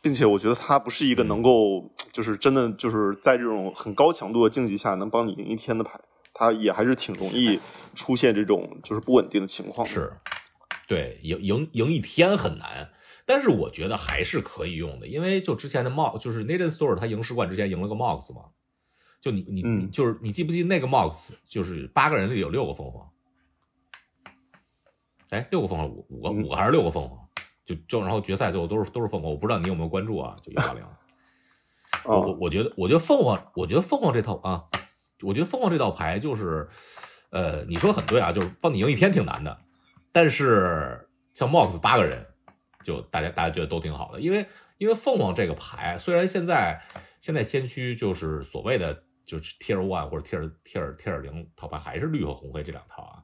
[0.00, 5.98] 并且我觉得它不是一个能够，就是真的就是在这种很高强度的竞技下能帮你赢一天的牌，
[6.32, 7.58] 它也还是挺容易
[7.94, 9.92] 出现这种就是不稳定的情况的。
[9.92, 10.12] 是，
[10.86, 12.90] 对，赢赢赢一天很难，
[13.26, 18.42] 但是我觉得还是可以用的，因为就之前的 Mox 就是 Nathan Store 他赢世冠之前赢了个 Mox 嘛，
[19.20, 19.90] 就你你你嗯。
[19.90, 23.08] 就是你记不记得那个 Mox 就是八个人里有六个凤凰，
[25.30, 27.28] 哎，六个凤凰，五五个五个还是六个凤凰？
[27.64, 30.36] 就就然后决赛最后都是都是凤凰，我不知道你有没有关注啊？
[30.42, 30.84] 就幺八零。
[32.04, 34.64] 我我我觉得我觉得凤凰，我觉得凤凰这套啊，
[35.22, 36.68] 我觉得凤凰这套牌就是，
[37.30, 39.58] 呃，你说很对啊，就是帮你赢一天挺难的，
[40.10, 42.26] 但是像 MOX 八个人，
[42.82, 44.46] 就大家大家觉得都挺好的，因为
[44.78, 46.82] 因为凤凰这个牌虽然现在
[47.20, 53.22] 现在先驱就是所谓的就是 Tier One 或者 Tier Tier Tier 零套牌还是绿和红黑这两套啊，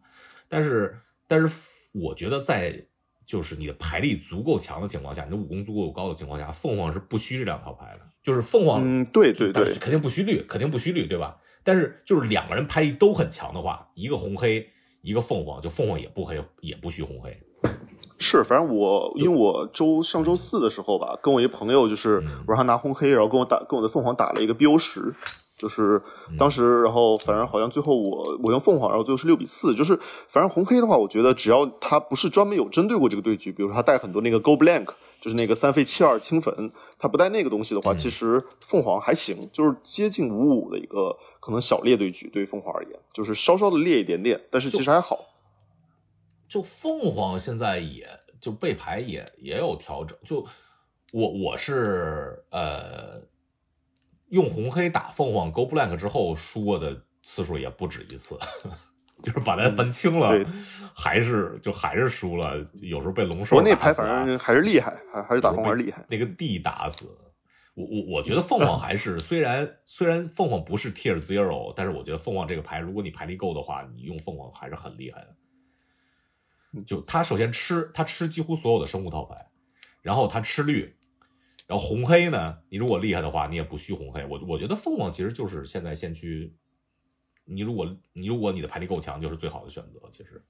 [0.49, 1.49] 但是但是
[2.01, 2.87] 我觉得在
[3.27, 8.01] 就是你的牌力足够强的情况下，你的武功足够高的情况下，凤凰是不虚这两套牌的。
[8.23, 11.39] 就是凤凰，嗯，对对对，肯定不虚绿，肯定不虚绿，对吧？
[11.65, 14.69] 但是就是两个人牌力都很强的话，一个红黑，
[15.03, 17.37] 一个凤凰，就凤凰也不黑，也不虚红黑。
[18.19, 22.17] 是，反正我因为我周上周四的时候吧，跟我一朋友就是
[22.47, 25.15] 我让他拿红黑，然后跟我打，跟我的凤凰打了一个 BO 十。
[25.57, 26.03] 就是
[26.39, 29.75] 当时，然后反正好像最后我我用凤凰，然后最后是六比四。
[29.75, 29.99] 就是
[30.29, 34.89] 反正红黑的话，我觉得只要他不是专门有针对过这个对局，比如说他带很多那个 Go Blank，
[35.19, 45.19] 就是那个三费七二清粉，他不带那个东西的话，其实凤凰还行，就是接近五五的一个可能小劣对局，对于凤凰而言，就是稍稍的劣一点点，但是其实还好。
[46.47, 48.07] 就凤凰现在也
[48.39, 50.45] 就背牌也也有调整，就
[51.15, 53.23] 我我是呃。
[54.37, 58.39] 用红黑打凤凰 Go Blank 之后输过的次数也不止一次，
[59.25, 60.45] 就是把它分清了，
[60.95, 62.65] 还是就还是输了。
[62.83, 66.05] 有时候被龙兽那牌反正还是厉害，还还是打凤凰厉害。
[66.11, 67.07] 那个 D 打死
[67.75, 76.83] 我，我我觉得凤凰还是虽然虽然凤凰不是 Tier Zero，但是我觉得凤凰这个牌，如果你牌力够的话，你用凤凰还是很厉害的。
[76.85, 79.47] 就他首先吃他吃几乎所有的生物套牌，
[80.03, 80.96] 然后他吃绿。
[81.67, 82.59] 然后红黑呢？
[82.69, 84.25] 你如果厉害的话，你也不虚红黑。
[84.25, 86.55] 我我觉得凤凰其实就是现在先驱。
[87.45, 90.01] 你如果你如果你的牌力够强，就是最好的选择。
[90.11, 90.45] 其实，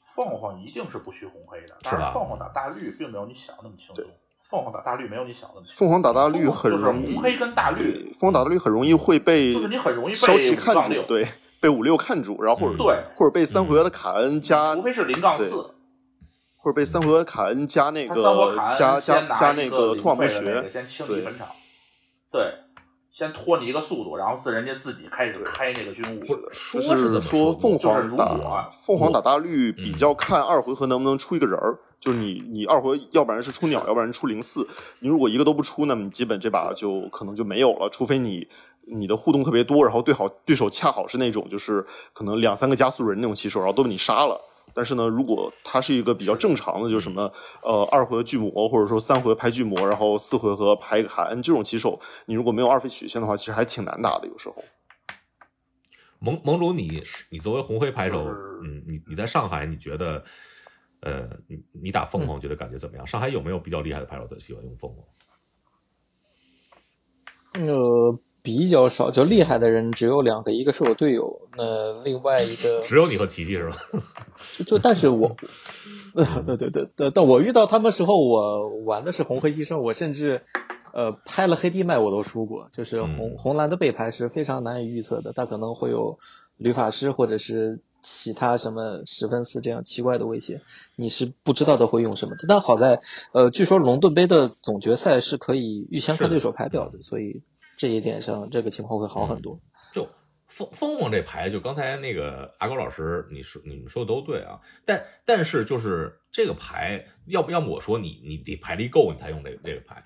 [0.00, 1.76] 凤凰一定是不虚红黑的。
[1.82, 4.04] 但是凤凰打大绿并没有你想那么轻松。
[4.40, 5.62] 凤凰打大绿没有你想的。
[5.76, 7.14] 凤凰打大绿很容易。
[7.14, 8.14] 红黑跟大绿。
[8.18, 9.52] 凤凰打大绿很容易会被。
[9.52, 11.02] 就是你很容易被消气看住。
[11.08, 11.26] 对，
[11.60, 14.74] 被五六看住，然后或者对，或者被三回合的卡恩加。
[14.76, 15.74] 除非是零杠四。
[16.68, 21.48] 或者被三合卡恩加那个加加加那个拓扑学，先清理坟场，
[22.30, 22.52] 对，
[23.10, 26.20] 先拖你一个速度，然后自人家自己开始开那个军务。
[26.78, 34.68] 就是说凤凰打凤凰打大绿比较看二回合能不能出一个人儿，就是你你二回要不然是出鸟，要不然出零四，
[35.00, 38.46] 你如果一个都不出，那么基本这把就可能就没有了，除非你
[38.84, 44.38] 你的互动特别多，然后对好对手恰好是那种就是可能两三个加速人那种棋手，然后都被你杀了。
[44.74, 54.26] 但是呢，如果它是一个比较正常的，就是什么呃二回合巨魔，或者说三回合拍巨魔，然后四回合拍一个海恩这种棋手，你如果没有二费曲线的话，其实还挺难打的。
[54.28, 54.64] 有时候，
[56.18, 58.28] 盟盟主，你你作为红黑牌手，
[58.62, 60.24] 嗯，你你在上海，你觉得
[61.00, 63.06] 呃，你你打凤凰觉得感觉怎么样？
[63.06, 65.04] 上海有没有比较厉害的牌手喜欢用凤凰？
[67.66, 68.18] 呃。
[68.48, 73.76] 比较少，就厉害的人只有两个，一个是我队友，那另外一个 只有你和琪琪是吧？
[74.56, 75.36] 就就但是我，
[76.16, 80.40] 对对对对，但我遇到他们时候，我玩的是红黑牺牲，我甚至
[80.94, 86.18] 呃拍了黑地麦我都输过，就是红红蓝的背牌是非常难以预测的，他可能会有
[86.56, 90.62] 旅法师或者是其他什么十分四这样奇怪的威胁，
[90.96, 92.46] 你是不知道他会用什么的。
[92.48, 97.42] 但好在呃，据说龙盾杯的总决赛是可以预先看对手牌表的，所以。
[97.78, 99.58] 这一点上，这个情况会好很多。
[99.94, 100.06] 就
[100.48, 104.60] 凤凤凰这牌，就刚才那个阿高老师，你说你们说的都对啊。
[104.84, 110.04] 但但是就是这个牌，要不要么我说你你得牌力够，你才用这个这个牌。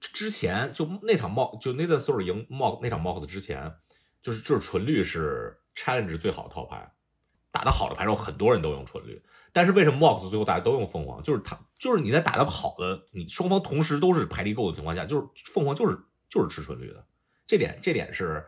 [0.00, 3.74] 之前就那场帽，就 Nathan s o r 赢帽那场帽子之前，
[4.20, 6.90] 就是就是纯绿是 challenge 最好的套牌，
[7.52, 9.22] 打的好的牌手很多人都用纯绿。
[9.52, 11.22] 但是为什么 Mox 最后大家都用凤凰？
[11.22, 15.98] 就是他就是你在打的好的，你双方同时都是牌力够的情况下，就是凤凰就是
[16.28, 17.04] 就是吃纯绿的。
[17.46, 18.44] 这点这点是，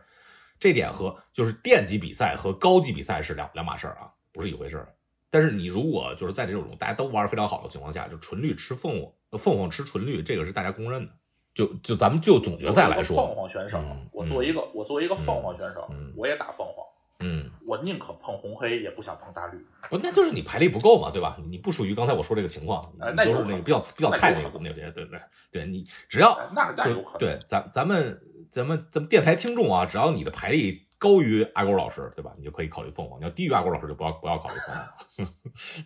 [0.59, 4.93] 这点和就是电级比赛和高级比赛是两两码事儿啊，不是一回事儿。
[5.29, 11.11] 但是你如果就是在这种大家都玩的非常好的情况下，就纯绿吃凤凰，凤凰吃纯绿，这个是大家公认的。
[11.53, 13.81] 就就咱们就总决赛来说，凤凰选手，
[14.11, 16.85] 我作为一个我作为一个凤凰选手，我也打凤凰。
[17.21, 19.57] 嗯，我宁可碰红黑，也不想碰大绿。
[19.89, 21.37] 不，那就是你牌力不够嘛，对吧？
[21.49, 25.21] 你不属于刚才我说这个情况，你就是那个比较比较菜那个那些，对不对？
[25.49, 26.37] 对你只要
[26.83, 28.21] 就对咱咱们
[28.51, 32.31] 咱们咱们电台听众啊，只要你的排力高于阿狗老师，对吧？
[32.37, 34.85] 你就可以考虑凤凰；你要低于阿狗老师，就不要不要考虑凤凰。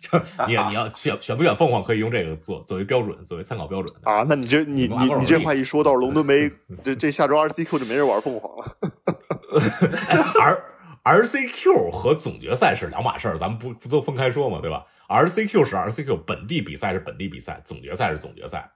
[0.00, 4.24] 就 你你要选选不选凤凰，可以用这个做作为标准，作为参考标准啊。
[4.28, 6.50] 那你这你你你这话一说，到龙盾杯
[6.84, 8.76] 这这下周 RCQ 就没人玩凤凰了。
[10.40, 10.64] 而
[11.02, 18.70] R C Q 和总决赛是两码事儿，咱们不不都分开说嘛，对吧 RCQ 是 RCQ，本地比赛是本地比赛，总决赛是总决赛。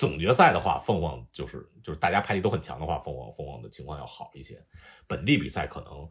[0.00, 4.58] 总决赛的话，凤凰就是就是大家排力都很强的话，凤凰凤凰的情况要好一些。
[5.06, 6.08] 本地比赛可能，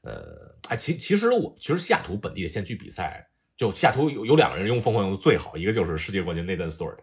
[0.00, 6.96] 呃，哎，其其实我其实西雅图本地的先驱比赛，就西雅图有有两个人用凤凰用的最好，一个就是世界冠军 Nathan Stewart，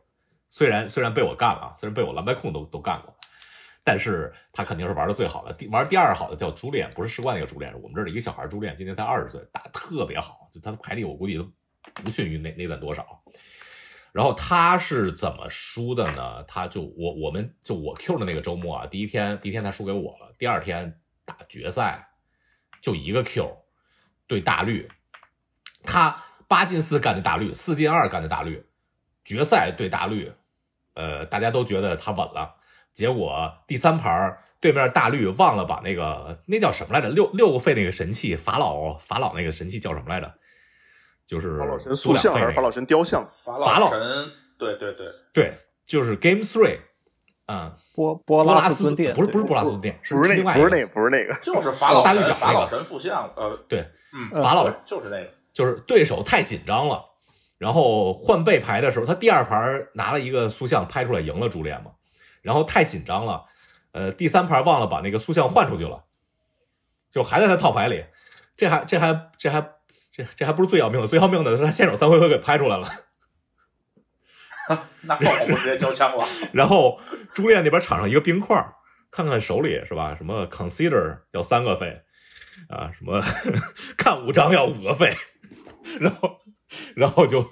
[0.49, 3.15] 虽然虽然被我干了，虽然被我蓝白控都都干过，
[3.83, 5.53] 但是他肯定是玩的最好的。
[5.53, 11.47] 第玩第二好的叫朱炼，不是世冠那个朱炼，我们这儿的一个小孩朱炼，今年才二十岁，打特别好，就他的排力我估计都
[11.93, 13.21] 不逊于内内战多少。
[14.15, 16.43] 然后他是怎么输的呢？
[16.43, 22.07] 他就我我们就我 Q 的那个周末啊，第一天第一天他输给我了，第二天打决赛
[22.79, 23.57] 就一个 Q
[24.25, 24.87] 对大绿，
[25.83, 28.65] 他八进四干的大绿，四进二干的大绿，
[29.25, 30.31] 决赛对大绿，
[30.93, 32.55] 呃，大家都觉得他稳了，
[32.93, 37.09] 结果第三盘对面大绿忘了把那个那叫什么来着？
[37.09, 40.35] 六六个费那个神器法老法老那个神器叫什么来着？
[41.27, 43.25] 就是法老神塑像还是法老神雕像？
[43.25, 46.77] 法老神，对对对对，就是 Game Three，
[47.47, 57.03] 啊，波波拉斯不是不是波拉斯不是那个不是那个不是那个，就是法老大绿找法老神塑像，呃，对，嗯，法老就是那个，就是对手太紧张了，
[57.57, 61.91] 然后换背牌的时候，他第二盘拿了一个塑像拍出来赢了朱炼嘛，
[62.43, 63.45] 然后太紧张了，
[63.93, 66.03] 呃，第三盘忘了把那个塑像换出去了，
[67.09, 68.05] 就还在他套牌里，
[68.55, 69.71] 这还这还这还。
[70.15, 72.87] 这这还不是最要命的，最要命的是他先手三回合给拍出来了，
[75.01, 76.25] 那凤凰直接交枪了。
[76.53, 77.01] 然后
[77.33, 78.55] 朱炼那边场上一个冰块，
[79.11, 80.15] 看看手里是吧？
[80.15, 82.01] 什么 consider 要三个费
[82.69, 82.93] 啊？
[82.97, 83.21] 什么
[83.97, 85.13] 看五张要五个费，
[85.99, 86.39] 然后
[86.95, 87.51] 然后就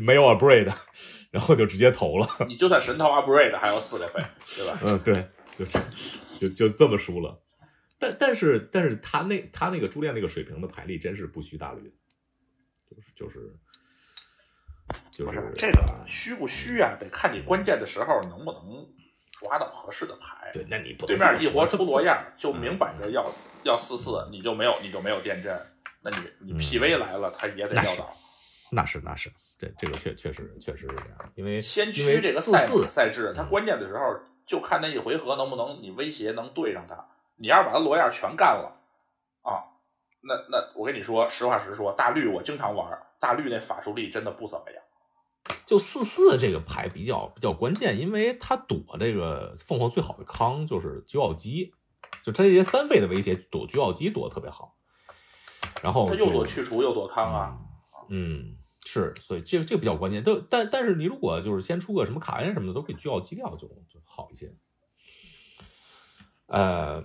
[0.00, 0.72] 没有 abrade
[1.30, 2.26] 然后就直接投了。
[2.48, 4.22] 你就算神偷 abrade 还要四个费，
[4.56, 4.78] 对吧？
[4.82, 5.28] 嗯，对，
[5.58, 5.66] 就
[6.40, 7.43] 就就这么输了。
[8.04, 11.94] 但但是但是他那他那个朱炼那个水平的牌力真是不虚大吕，
[12.90, 13.52] 就是就是
[15.10, 16.94] 就是这个虚不虚啊？
[17.00, 18.86] 得看你关键的时候能不能
[19.32, 20.50] 抓到合适的牌。
[20.52, 23.32] 对，那你不对面一活出罗样，就明摆着要
[23.62, 25.58] 要四四，你就没有你就没有电阵，
[26.02, 28.14] 那你你 PV 来了，他也得撂倒。
[28.70, 37.08] 那是那是，这这个确确实确实是这样，因为先驱这个赛赛制，他关键的时候就看那一回合能不能你威胁能对上他。
[37.36, 38.80] 你要是把他罗样全干了
[39.42, 39.76] 啊，
[40.22, 44.82] 那那我跟你说，实话实说，大绿我经常玩，大绿那法术力真的不怎么样。
[45.66, 51.74] 就四四这个牌比较比较关键，因为他躲这个凤凰最好的康就是九奥基，
[52.22, 54.76] 就他这些三费的威胁躲九奥基躲的特别好。
[55.82, 57.58] 然后他又躲去除又躲康啊，
[58.08, 58.56] 嗯，
[58.86, 60.22] 是，所以这个这个比较关键。
[60.22, 64.54] 都但但是你如果就是先出个什么卡恩什么的，都可以居奥基掉就就好一些。
[66.46, 67.04] 呃。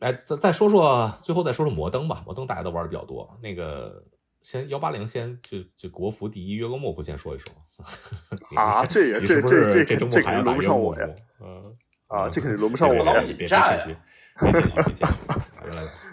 [0.00, 2.22] 哎，再再说说，最后再说说摩登吧。
[2.24, 3.38] 摩登大家都玩的比较多。
[3.42, 4.04] 那个，
[4.42, 7.54] 先幺八零，先就就国服第一约格莫夫先说一说。
[8.56, 11.08] 啊，这也这这这这周末还要轮不上我呀？
[11.40, 11.76] 嗯
[12.06, 13.24] 啊，这肯定轮不上我呀！
[13.36, 13.96] 别谦虚，
[14.40, 15.24] 别谦虚，别谦虚。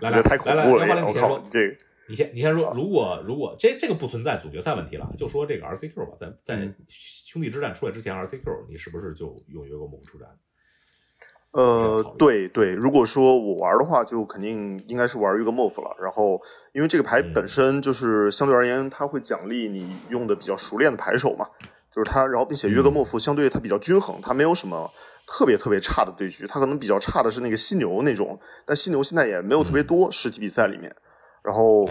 [0.01, 0.87] 来来来，太恐怖了！
[0.87, 1.43] 幺八零，你先说。
[1.49, 1.77] 这个，
[2.07, 2.73] 你先你先说。
[2.75, 10.27] 如果如果这这个不存在总决赛问题了，就说这个 RCQ 吧，在在兄弟之战出来之前，RCQ 你是不是就用约格莫夫出战？
[11.55, 15.95] 呃，对对，如果说我玩的话，就肯定应该是玩一个 MOF 了。
[16.01, 16.41] 然后，
[16.73, 21.47] 因为这个牌本身就是相对而言，它会奖励你用的比较熟练的牌手嘛，
[21.93, 22.27] 就是它。
[22.27, 24.91] 然后，并且约格莫夫相对它比较均衡，它没有什么
[25.25, 26.45] 特别特别差的对局。
[26.45, 30.93] 它可能比较差的是那个犀牛那种，但犀牛现在也没有特别多实体比赛里面。
[31.41, 31.87] 然后。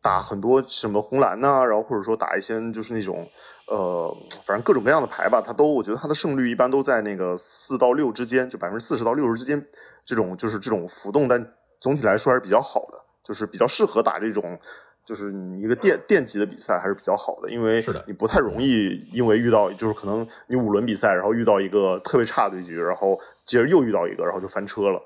[0.00, 3.28] 打很多什么红蓝呐，然后或者说打一些就是那种，
[3.66, 9.66] 呃，反正各种各样的牌吧，它都我觉得它的胜率一般都在那个四到六之间，就百分之四十到六十之间，
[10.04, 14.60] 这种就是这种浮动，但总体来说还是比较好的，就是比较适合打这种
[15.04, 25.02] 就是你一个电电级的比赛还是比较好的，因为你不太容易因为遇到就是可能你五轮比赛然后遇到一个特别差的一局，然后接着又遇到一个，然后就翻车了。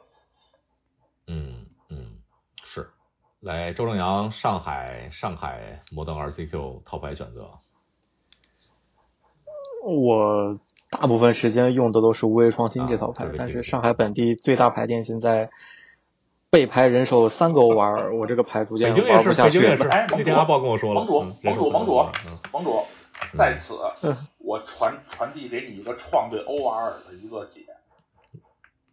[1.27, 1.63] 嗯。
[3.43, 7.51] 来，周正阳，上海上海摩登 RCQ 套牌选择。
[9.85, 15.51] 我大部分时间用的都是无畏创新这套牌，但是上海本地最大牌店现在
[16.51, 19.89] 背牌人手三个 OR，我这个牌逐渐玩不下去了。
[19.89, 21.97] 哎，那天阿豹跟我说了，盟主，盟主，盟主，
[22.53, 22.85] 盟主，
[23.35, 23.75] 在此
[24.39, 27.63] 我传传递给你一个创对 OR 的一个解。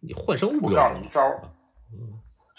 [0.00, 1.22] 你换生物不告诉你一招。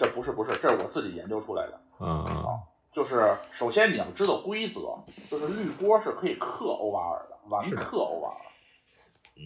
[0.02, 1.80] 这不是不是，这是我自己研究出来的。
[2.00, 2.58] 嗯啊，
[2.92, 4.98] 就是首先你要知道规则，
[5.30, 8.42] 就是绿波是可以克欧瓦尔的，完克欧瓦尔，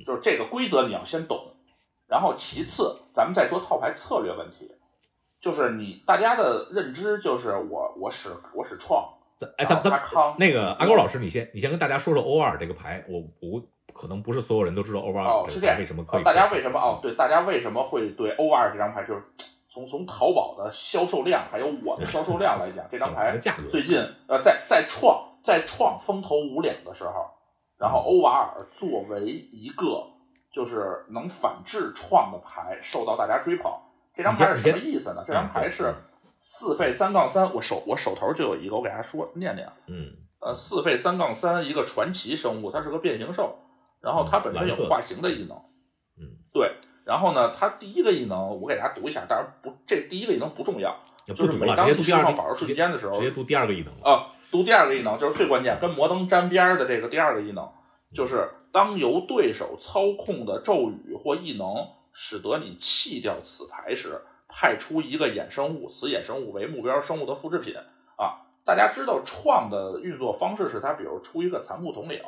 [0.06, 1.52] 就是这个规则你要先懂。
[2.08, 4.72] 然后其次，咱们再说套牌策略问题，
[5.42, 10.02] 就是你大家的认知就是我我使我使创，咱哎，咱咱
[10.38, 16.24] 那个阿高老师，你先你先跟大家说说欧瓦尔这个牌，我我可能不是所有人都知道 O 二这个牌为什么可以。
[16.24, 17.00] 大家为什么哦？
[17.02, 19.24] 对，大家为什么会对欧瓦尔这张牌，就是
[19.76, 23.38] 从从淘宝的销售量，还有我的销售量来讲，这张 牌
[23.70, 24.00] 最近
[24.30, 27.26] 呃在在创在创风头无两的时候，
[27.78, 30.08] 然后欧瓦尔作为一个
[30.50, 33.70] 就是能反制创的牌，受到大家追捧。
[34.16, 35.22] 这张牌是什么意思呢？
[35.28, 35.94] 这张牌是。
[36.48, 39.68] 四费三杠三，我手我手头就有一个，我给大家说念念。
[39.88, 43.58] 嗯，呃，四费三杠三，一个传奇生物，它是个变形兽，
[44.00, 45.58] 然后它本身有化形的异能。
[46.20, 50.98] 嗯，对，然后呢，他第一个异能我给大家读一下，当然不，这第一个异能不重要，
[51.28, 57.70] 就是每当你释放法术瞬间的时候，直接读第二个异能啊，读第二个异能就是最关键，跟摩登沾边的这个第二个异能，
[58.14, 64.22] 就是当由对手操控的咒语或异能使得你弃掉此牌时。
[64.48, 67.74] 派出一个衍生物，此衍生物为目标生物的复制品
[68.16, 68.46] 啊！
[68.64, 72.22] 大家知道创的运作方式是它，比如出一个残酷统领，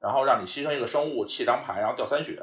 [0.00, 2.40] 然后让你牺牲一个生物弃张牌，然后掉三血，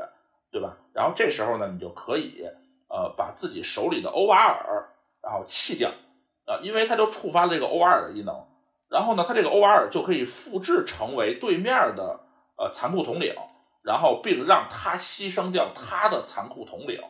[0.52, 0.78] 对吧？
[0.94, 2.46] 然后这时候呢，你就可以
[2.88, 4.90] 呃把自己手里的欧瓦尔
[5.22, 5.90] 然后弃掉
[6.46, 8.46] 啊，因为它就触发了这个欧瓦尔的异能，
[8.90, 12.20] 然后呢，它这个欧瓦尔就可以复制成为对面的
[12.58, 13.36] 呃残酷统领，
[13.84, 17.02] 然后并让他牺牲掉他的残酷统领，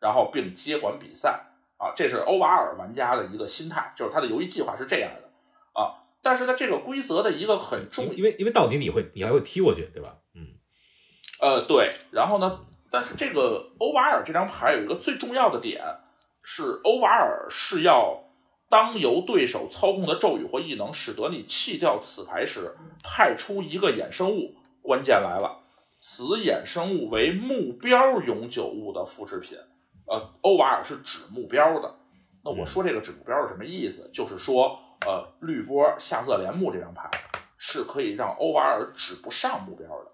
[0.00, 1.44] 然后并接管比赛。
[1.80, 5.28] 啊，这是欧瓦尔玩家的一个心态，就是他的游戏计划是这样的
[5.80, 6.02] 啊。
[6.22, 10.16] 但是呢，这个规则的一个很重，因为因为到底你会你还会踢过去，对吧？
[10.34, 10.58] 嗯，
[11.40, 11.92] 呃，对。
[12.10, 15.82] 然后呢，但是这个欧瓦尔这张牌有一个最重要的点
[16.42, 18.24] 是，欧瓦尔是要
[18.70, 24.54] 当由对手操控的咒语或异能使得你弃掉此牌时，派出一个衍生物。
[24.80, 25.60] 关键来了，
[25.98, 29.58] 此衍生物为目标永久物的复制品。
[30.06, 31.94] 呃，欧瓦尔是指目标的。
[32.42, 34.10] 那我说这个指目标是什么意思？
[34.14, 37.10] 就是说，呃，绿波下色帘幕这张牌
[37.58, 40.12] 是可以让欧瓦尔指不上目标的。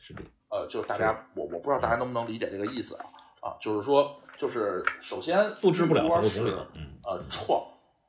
[0.00, 0.22] 是的。
[0.56, 3.04] 呃，就是大家，我我不知道大家能不能理解这个意思啊？
[3.42, 6.40] 啊，就是说，就是首先，复制不了波是
[7.04, 7.62] 呃创，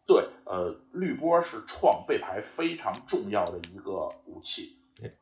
[0.06, 4.78] 对，呃，滤波是创背牌非常重要的一个武器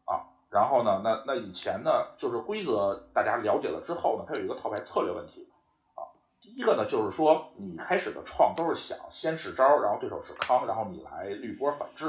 [0.06, 0.30] 啊。
[0.52, 5.50] 然后呢，那那以前呢，就是规则大家了解了之后呢，它有一个套牌策略问题
[5.96, 6.06] 啊。
[6.40, 12.06] 第一个呢，就是说你开始的创都是想先使招，然后对手是康，然后你来滤波反制。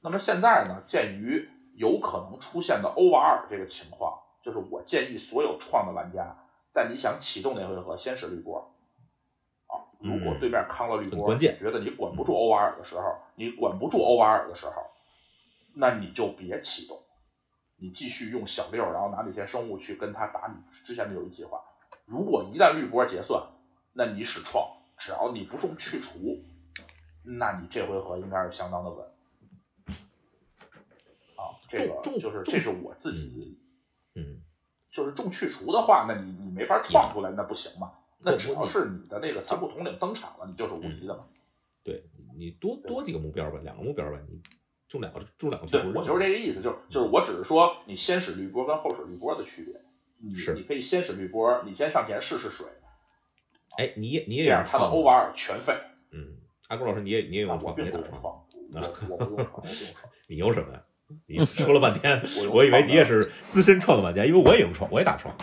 [0.00, 6.38] 那么现在呢，鉴于有可能出现的欧瓦尔这个情况，就是我建议所有创的玩家，
[6.70, 8.72] 在你想启动那回合先使绿波。
[9.66, 14.72] 啊，如果对面康了绿波，觉得你管不住欧瓦尔的时候，你管不住欧瓦尔的时候，
[15.74, 17.02] 那你就别启动，
[17.74, 21.60] 你继续用小六，然后拿那些生物去跟他打你之前的游戏计划。
[22.04, 23.42] 如果一旦绿波结算，
[23.94, 24.64] 那你使创，
[24.96, 26.20] 只要你不中去除，
[27.24, 29.04] 那你这回合应该是相当的稳。
[31.34, 33.58] 啊，这个就是这是我自己，
[34.16, 34.40] 嗯，
[34.90, 37.92] 就是重去除的话，那你你没法创出来，那不行嘛。
[38.18, 41.26] 那只要是你的那个残酷统领登场了，你就是无敌的嘛。
[41.84, 42.02] 对
[42.36, 44.40] 你多多几个目标吧，两个目标吧，你
[44.88, 45.92] 中两个中两个去除。
[45.94, 49.80] 我就是这个意思，就是就是我只是说，你先使绿波跟后使绿波的区别。
[50.18, 52.66] 你你可以先使绿波，你先上前试试水。
[53.76, 55.74] 哎，你也你也这样，他的欧瓦尔全废。
[56.10, 56.38] 嗯，
[56.68, 57.70] 阿公老师，你也你也用创？
[57.70, 58.42] 我并不用创，
[58.72, 60.10] 我我不用创，我不用创。
[60.26, 60.82] 你用什么呀？
[61.26, 65.34] 你说了半天，我以为你也是资深创的玩家，因为我也用创，我也打创。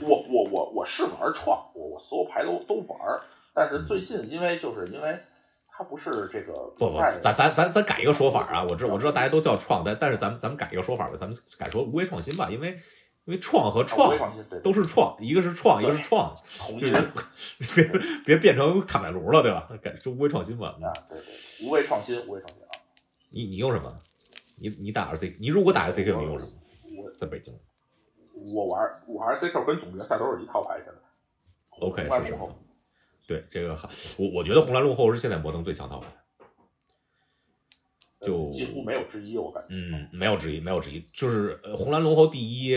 [0.00, 2.98] 我我我我是玩创，我我所有牌都都玩，
[3.54, 5.18] 但是最近因为就是因为
[5.70, 8.64] 它不是这个不不，咱咱咱咱改一个说法啊！
[8.64, 12.78] 我知我知道大家都叫创，但但是咱们咱们改一个说法吧，咱们改说无为创新吧，因为。
[13.26, 14.16] 因为创和创
[14.62, 16.32] 都是创，一个是创，一个是创，
[16.78, 16.94] 就是
[17.74, 17.84] 别
[18.24, 19.68] 别变成卡麦卢了，对吧？
[19.82, 20.68] 改就无为创新吧。
[20.80, 22.70] 啊，对对，无为创新，无为创新啊！
[23.30, 23.92] 你你用什么？
[24.56, 27.02] 你你打 R C，你如果打 R C Q，你用什么？
[27.02, 27.54] 我在北京。
[28.54, 31.86] 我玩我 R C Q 跟总决赛都是一套牌，现在。
[31.86, 32.42] OK，是是。
[33.26, 33.78] 对这个，
[34.18, 36.08] 我我觉得红蓝路后是现在摩登最强套牌。
[38.20, 39.68] 就几乎没有之一，我感觉。
[39.70, 42.76] 嗯，没有之一，没有之一，就是红蓝龙后第一。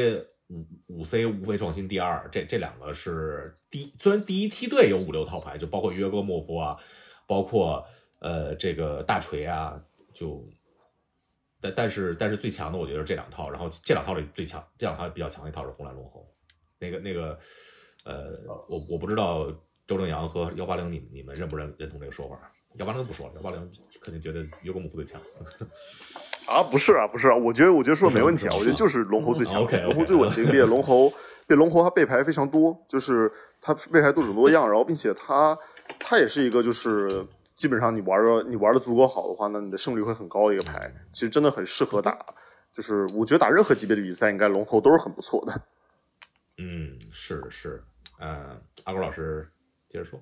[0.51, 6.75] 五五 C 无非创新第二，这这两个是第虽然第一梯队有五六套牌，就包括约哥莫夫啊，
[7.27, 7.85] 包括
[8.17, 9.79] 呃这个大锤啊，
[10.11, 10.49] 就
[11.61, 16.25] 但但是但是最强的我觉得是这两套，然后这两套里最强这两套比较强的一套是红蓝龙猴，
[16.79, 17.37] 那个那个
[18.05, 18.31] 呃
[18.67, 19.51] 我我不知道
[19.85, 22.39] 周正阳和幺八零你你们认不认认同这个说法？
[22.75, 25.19] 幺八零不说了，幺八零肯定觉得约哥莫夫最强。
[26.47, 31.11] 啊，不是啊，不是啊，我觉得，我觉得说的没问题啊，我觉得就是龙猴最强，龙猴最稳定，并且龙猴，
[31.47, 35.57] 对龙猴它背牌非常多，就是它背牌多种多样，然后并且它
[35.99, 37.25] 它也是一个就是
[37.59, 40.79] 基本上你玩的你玩的足够好的话，那你的胜率会很高的一个牌。
[41.11, 42.17] 其实真的很适合打，
[42.71, 45.61] 就是我觉得打任何级别的比赛，应该龙猴都是很不错的。
[46.57, 47.83] 嗯，是是，
[48.21, 49.51] 嗯，阿国老师
[49.89, 50.17] 接着说。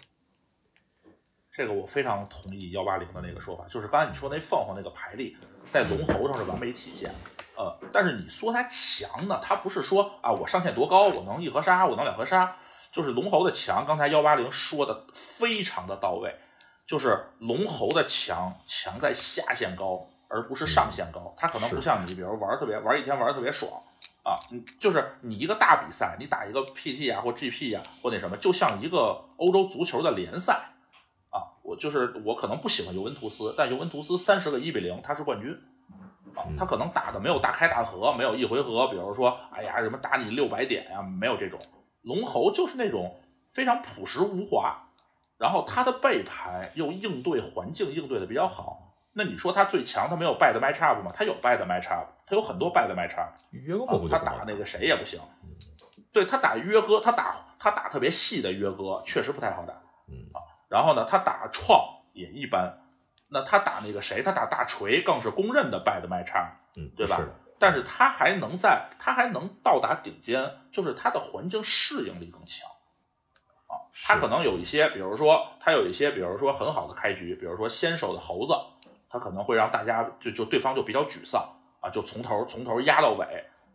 [1.51, 5.37] 这个我非常同意幺八零的那个说法，就是刚才你说那凤凰那个牌力
[5.69, 7.13] 在龙猴上是完美体现。
[7.55, 12.55] 呃，但是你说它强呢，它不是说啊我上限多高，我能一合杀，我能两合杀，
[12.91, 13.85] 就是龙猴的强。
[13.85, 16.35] 刚才幺八零说的非常的到位，
[16.87, 21.35] 就是龙猴的强强在下限高，而不是上限高。
[21.37, 23.69] 它可能不像你，比如玩特别玩一天玩特别爽
[24.23, 30.53] 啊，嗯，就是你一个大比赛，你打一个 PT 啊或 GP 啊或那什么，就像一个欧洲足球的联赛
[31.29, 31.59] 啊。
[31.61, 35.51] 我就是我可能不喜欢尤文图斯，但尤文图斯三十个一比零，他是冠军
[36.37, 36.47] 啊。
[36.57, 41.59] 他可能打的没有大开大合，没有一回合，比如说，哎呀，什么打你六百点呀，没有这种。
[42.03, 43.19] 龙猴就是那种
[43.51, 44.86] 非常朴实无华，
[45.37, 48.95] 然后他的背牌又应对环境应对的比较好。
[49.13, 51.11] 那你说他最强，他没有 bad match up 吗？
[51.15, 53.33] 他有 bad match up，他有很多 bad match up。
[53.51, 55.19] 约哥不他打那个谁也不行。
[56.11, 59.73] 对他打约哥，他打他打特别细的约哥，确实不太好打。
[60.07, 60.41] 嗯啊。
[60.69, 61.83] 然后呢，他打创
[62.13, 62.77] 也一般，
[63.29, 66.33] 那他打那个谁，他打大锤更是公认的 bad match，
[66.77, 67.19] 嗯，对吧？
[67.59, 72.69] 但是他还能在，他还能到达顶尖，就是他的环境适应力更强
[74.03, 74.05] 啊。
[74.05, 78.53] 他可能有一些，比如说他有一些，比如说很好的开局，比如说先手的猴子，
[79.09, 81.41] 他可能会让大家就就对方就比较沮丧
[81.81, 83.25] 啊，就从头从头压到尾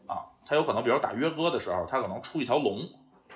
[0.06, 0.26] 啊。
[0.46, 2.88] 他有可能，比如打约哥的时候，他可能出一条龙，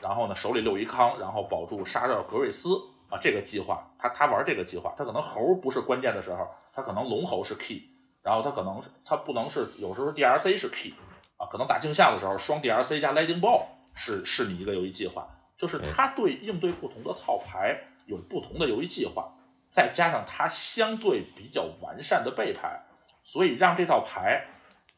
[0.03, 2.69] 然后呢手里六一康，然后保住杀掉格瑞斯。
[3.09, 7.89] 啊，这个计划，他他玩这个计划，他可能猴不是关键的时候，他可能龙猴是 key，
[8.21, 10.93] 然后他可能他不能是有时候 DRC 是 key，
[11.37, 13.63] 啊，可能打镜像的时候双 DRC 加 Lightning Ball
[13.95, 15.25] 是是你一个游戏计划，
[15.57, 19.33] 就是他对应对不同的套牌有不同的游戏计划，
[19.71, 22.85] 再加上他相对比较完善的背牌，
[23.23, 24.47] 所以让这套牌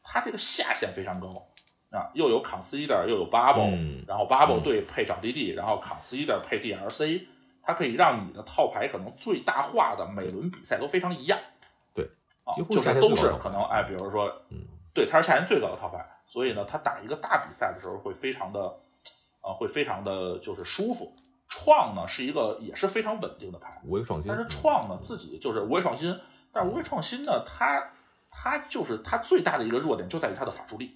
[0.03, 1.27] 它这个下限非常高。
[1.91, 7.25] 啊，又有 Consider 又有 Bubble，然后 Bubble 对配找 DD，然后 Consider 配 DLC，。
[7.61, 11.37] 它可以让你的套牌可能最大化的每轮比赛都非常一样，
[11.93, 12.09] 对，
[12.55, 18.75] 几乎就是都是可能哎，比如说，嗯，对，它是下限最高的套牌，所以呢，它打一个大比赛的时候会非常的，
[19.41, 21.15] 呃，会非常的就是舒服。
[21.47, 24.31] 创呢是一个也是非常稳定的牌，无畏创新。
[24.31, 26.19] 但是创呢自己就是无畏创新，
[26.53, 27.91] 但是无畏创新呢，它
[28.29, 30.95] 它就是它最大的一个弱点就在于它的法术力。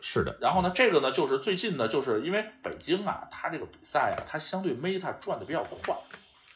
[0.00, 5.96] 是的，然后呢，这个呢，就是最近呢，就是因为北京啊，它这个比赛啊，它相对 meta 转的比较快。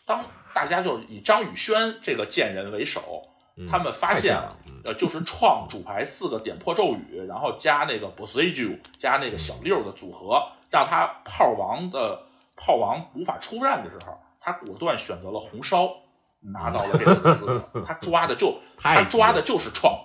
[0.06, 3.28] 当大家就以张宇轩这个贱人为首，
[3.70, 12.22] 他们发现了，呃，就是创主牌四个点破咒语，然后加那个 b o s s a g 加那个小六的组合，让他炮王的
[12.56, 15.88] 炮王无法出战的时候，他果断选择了红烧，
[16.40, 17.84] 拿到了这个资格。
[17.86, 19.98] 他抓的就他抓的就是创。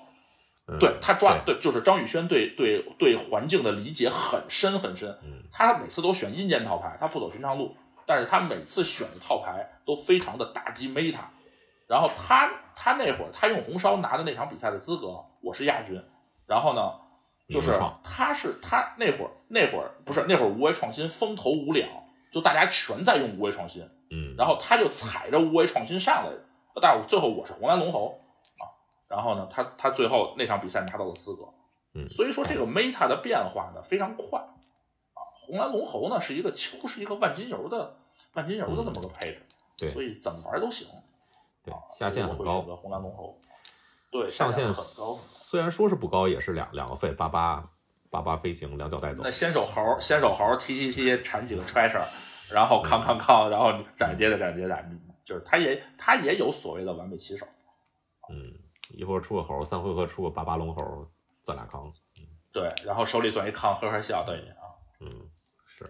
[0.79, 5.17] 对他抓对，就是张宇轩对对对环境的理解很深很深。
[5.51, 7.75] 他每次都选阴间套牌，他不走寻常路，
[8.05, 11.21] 但是他每次选的套牌都非常的打击 meta。
[11.87, 16.01] 然后他他那会儿他用红烧拿的那场比赛的资格，我是亚军。
[16.47, 16.93] 然后呢，
[17.49, 21.89] 就是他是他那会儿那会儿不是那会儿无为创新风头无两，
[22.31, 23.83] 就大家全在用无为创新。
[24.11, 26.41] 嗯，然后他就踩着无为创新上来的，
[26.81, 28.17] 但是最后我是红蓝龙猴。
[29.09, 31.49] 然后呢，他他最后那场比赛拿到了资格，
[31.95, 37.97] 嗯，所以说这个 meta 的变化呢非常快，啊，红蓝龙猴呢是一个几乎是一个万金油的
[38.35, 39.41] 万金油的这么个配置，
[39.77, 40.87] 对，所以怎么玩都行，
[41.69, 43.39] 对，下限很高，红蓝龙猴，
[44.11, 47.69] 对，上限很高，虽然说是不高，也是两两个费八八
[48.09, 52.05] 八八飞行两脚带走，那先手猴先手猴七七七铲几个 treasure，
[52.51, 54.85] 然后康康康，然后斩接的斩接的，
[55.23, 57.45] 就是他也他也有所谓的完美起手，
[58.29, 58.53] 嗯。
[58.91, 61.07] 一会儿出个猴，三回合出个八八龙猴，
[61.43, 61.93] 钻俩康。
[62.17, 64.65] 嗯，对，然后手里攥一康，呵呵笑，对啊。
[64.99, 65.29] 嗯，
[65.67, 65.87] 是。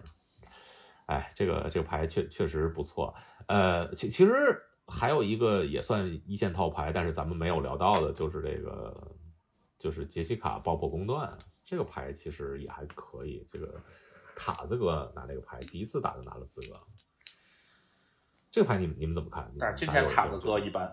[1.06, 3.14] 哎，这个这个牌确确实不错。
[3.48, 8.94] 呃，其其实还有一个也算一线套牌，但是咱们没有聊到的，就是这个
[9.78, 11.32] 就是杰西卡爆破公断
[11.64, 13.46] 这个牌，其实也还可以。
[13.48, 13.80] 这个
[14.34, 16.78] 塔子哥拿这个牌，第一次打就拿了资格。
[18.50, 19.50] 这个牌你们你们怎么看？
[19.58, 20.92] 但是今天塔子哥一般。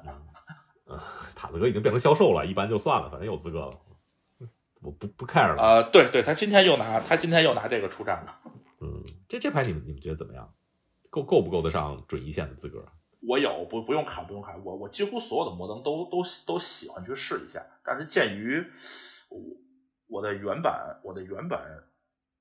[0.86, 1.02] 呃，
[1.36, 3.72] 塔子哥已经变成销售了，一般就算了，反正有资格了，
[4.82, 5.62] 我不不 care 了。
[5.62, 8.40] 呃，对对，他今天又拿他今天又拿这个出战了。
[8.80, 10.54] 嗯，这这牌你们你们觉得怎么样？
[11.10, 12.86] 够够不够得上准一线的资格？
[13.22, 18.66] 我有，不不用卡不用卡，我我几乎所有的摩登都都都喜欢去试一下，但是鉴于
[19.30, 19.40] 我
[20.08, 21.60] 我的原版我的原版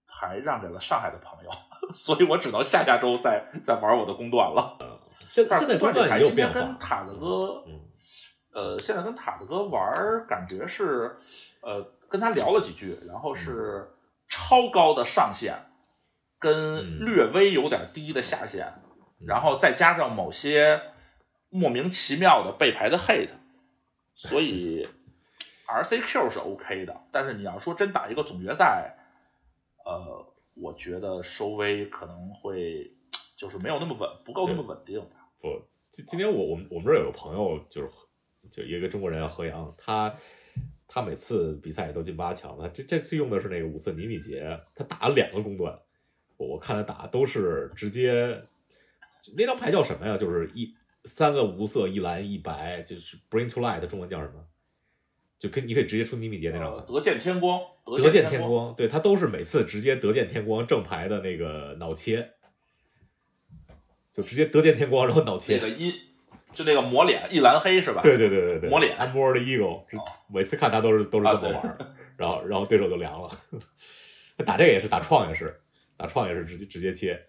[0.06, 1.50] 还让给了上海的朋友，
[1.94, 4.76] 所以我只能下下周再再玩我的公段了。
[5.28, 6.54] 现现在公段也有变化。
[6.54, 7.80] 跟塔子哥，嗯，
[8.52, 11.16] 呃，现在跟塔子哥玩，感觉是，
[11.62, 13.90] 呃，跟他聊了几句，然后是
[14.28, 15.56] 超高的上限，
[16.38, 18.72] 跟略微有点低的下限，
[19.26, 20.80] 然后再加上某些
[21.48, 23.30] 莫名其妙的背牌的 hate，
[24.14, 24.88] 所以
[25.66, 28.96] RCQ 是 OK 的，但是你要说真打一个总决赛，
[29.84, 32.92] 呃，我觉得收威可能会。
[33.38, 34.98] 就是没有那么稳，不够那么稳定。
[35.42, 35.60] 不，
[35.92, 37.90] 今今天我我们我们这儿有个朋友，就是
[38.50, 40.16] 就一个中国人何阳，他
[40.88, 42.66] 他每次比赛都进八强了。
[42.70, 45.78] 这这次用的是那个五色尼米杰，他打了两个公段，
[46.38, 48.42] 我我看他打都是直接
[49.36, 50.16] 那张牌叫什么呀？
[50.16, 50.74] 就是一
[51.04, 54.44] 三个无色一蓝一白，就是 Bring to Light，中文叫什么？
[55.38, 56.84] 就可以你可以直接出尼米杰那张。
[56.86, 62.32] 得见天光，得见天光，对他都是每次直接得见天光正牌的那个脑切。
[64.12, 65.56] 就直接得见天光，然后脑切。
[65.56, 65.92] 那个一，
[66.54, 68.00] 就那个抹脸一蓝黑是吧？
[68.00, 68.96] 对对对对对，抹脸。
[68.96, 69.84] Amber 的 Eagle，
[70.32, 71.78] 每次看他都是都是这么玩，
[72.16, 73.30] 然后然后对手就凉了。
[74.46, 75.60] 打这个也是，打创也是，
[75.98, 77.26] 打创也是直接直接切。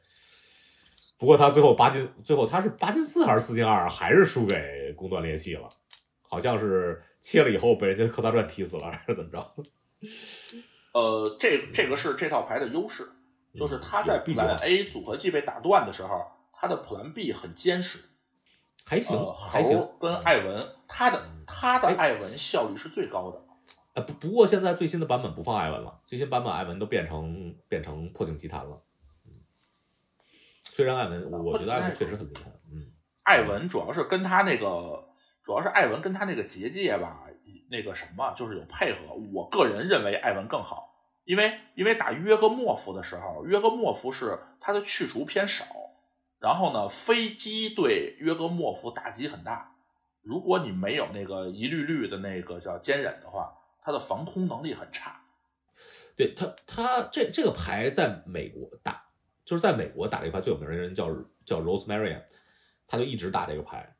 [1.17, 5.67] 不过他最后八进，最后他是八进四还是四进二，还是输给宫断裂隙了。
[6.21, 9.53] 好像是切了以后被人家克萨传踢死了，还是怎么着？
[10.93, 13.07] 呃，这这个是这套牌的优势，
[13.55, 16.31] 就是他在 B 版 A 组合技被打断的时候。
[16.59, 17.99] 他的 Plan B 很坚实，
[18.83, 19.79] 还行，还行。
[20.01, 23.39] 跟艾文，他的他的艾文效率是最高的。
[23.93, 28.81] 呃，不不过现在最新的版本不放艾文了，最新版本艾文都变成变成破镜奇谭了。
[30.77, 32.51] 嗯，虽然艾文，我觉得艾文确实很厉害。
[32.71, 32.93] 嗯，
[33.23, 35.09] 艾文主要是跟他那个，
[35.43, 37.23] 主要是艾文跟他那个结界吧，
[37.71, 39.15] 那个什么，就是有配合。
[39.33, 40.93] 我个人认为艾文更好，
[41.25, 45.65] 因为因为打约格莫夫的时候，约格莫夫是他的去除偏少。
[46.39, 49.73] 然后呢，飞机对约格莫夫打击很大。
[50.21, 55.19] 如果你没有那个一律律的那个叫坚忍的话，他的防空能力很差。
[56.15, 59.05] 对他，他这这个牌在美国打，
[59.47, 61.07] 就是在美国打这个牌最有名的人叫
[61.43, 62.21] 叫 Rosemary，
[62.85, 63.95] 他就一直打这个牌。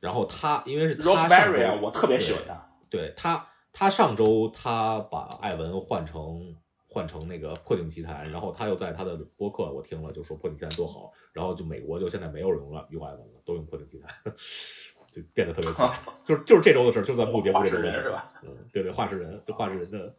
[0.00, 2.70] 然后他因为是 Rosemary，我特别喜欢他。
[2.88, 6.56] 对他，他上周他把艾文换成。
[6.86, 14.08] 换成那个破镜奇谭，然后他又在他的播客我听了，就说破镜奇谭多好，然后就美国就现在没有人用了用艾文了，都用破镜奇谭，
[15.10, 15.92] 就变得特别快，
[16.22, 18.14] 就是就是这周的事，就在目节目这周的事，
[18.44, 20.14] 嗯，对对，画事人，就画事人的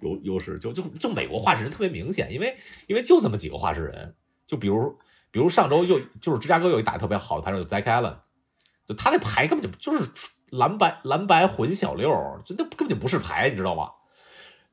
[0.00, 2.56] 优优势，就就就美国画事人特别明显，因为
[2.86, 4.14] 因为就这么几个画事人，
[4.46, 4.98] 就比如
[5.30, 8.16] 比如上周就就是芝加哥有一打特别好的牌手 Zack Allen，
[8.86, 10.10] 就他那牌根本就就是
[10.50, 12.10] 蓝白蓝白混小六，
[12.44, 13.90] 就那根本就不是牌，你知道吗？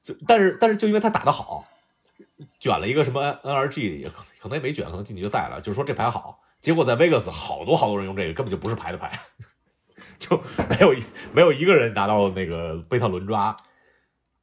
[0.02, 1.64] 就但是但是就因为他打得好，
[2.60, 4.06] 卷了一个什么 N R G
[4.40, 5.62] 可能也没卷，可能进决赛了。
[5.62, 9.18] 就是说这牌好，结果在 Vegas 好多好多人用这个，根本就不是牌的牌，
[10.20, 10.38] 就
[10.70, 10.94] 没有
[11.34, 13.56] 没有一个人拿到那个贝塔轮抓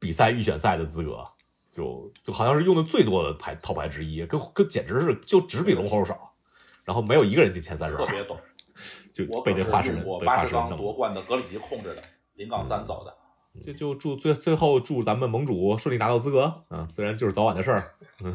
[0.00, 1.22] 比赛预选赛的资格，
[1.70, 6.32] 就就好像是用的最多的牌套牌之一，跟跟简直是就只比龙猴少，
[6.84, 8.36] 然后没有一个人进前三十，特别懂，
[9.12, 12.02] 就被这画师人被画师人夺冠的格里奇控制的，
[12.34, 13.14] 零杠三走的。
[13.60, 16.86] 就就祝最最后祝咱们盟主顺利拿到资格啊！
[16.88, 17.94] 虽然就是早晚的事儿。
[18.22, 18.32] 嗯，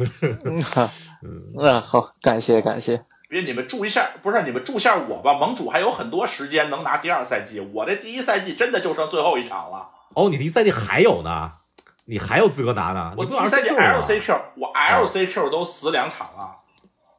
[1.58, 3.06] 嗯， 好，感谢感谢。
[3.30, 5.34] 别你们祝一下，不是你们祝下我吧？
[5.36, 9.90] 盟主还有很多时间能拿第二赛季，我这第一赛季真的就剩最后一场了。
[10.14, 11.52] 哦，你第一赛季还有呢？
[12.08, 13.14] 你还有资格拿呢？
[13.18, 16.58] 我第一赛季 LCQ，我 LCQ 都死两场了。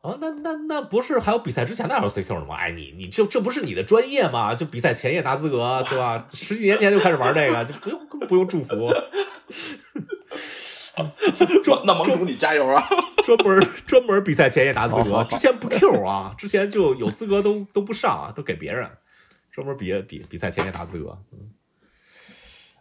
[0.02, 2.54] 哦，那那那不是还有比赛之前的 LCQ 呢吗？
[2.54, 4.54] 哎，你你这这不是你的专业吗？
[4.54, 6.24] 就比赛前夜拿资格，对吧？
[6.32, 8.88] 十几年前就开始玩这个，就不用不用祝福。
[11.64, 12.88] 专那盟主你加油啊！
[13.24, 18.88] 专门专门比赛前夜拿资格，之前不 Q 啊，之前就有资格都都不上啊，都给别人。
[19.50, 21.18] 专门比比比赛前夜拿资格。
[21.32, 21.50] 嗯。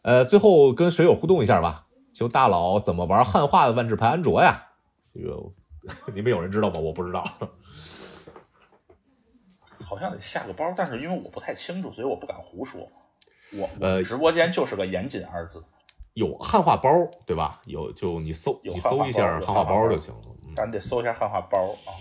[0.05, 4.67] 呃，最后跟水友互动一下吧，求大佬怎么玩汉化的万智牌安卓呀？
[5.11, 5.51] 这个。
[6.13, 6.79] 你们有人知道吗？
[6.79, 7.23] 我不知道，
[9.83, 12.87] 好像得下个包，但是因为我不太清楚，所以我不敢胡说。
[13.53, 15.63] 我呃，直播间就是个严谨二字。
[16.13, 16.89] 有汉化包
[17.25, 17.51] 对吧？
[17.65, 20.21] 有就你搜你搜一下汉化包就行了。
[20.55, 21.93] 咱得搜一下汉化包啊。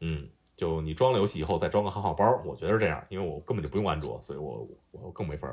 [0.00, 5.48] 嗯，就你装了游戏以后再装个汉化包，我觉得是这样，因为我根本就不用安卓，所以我我更没法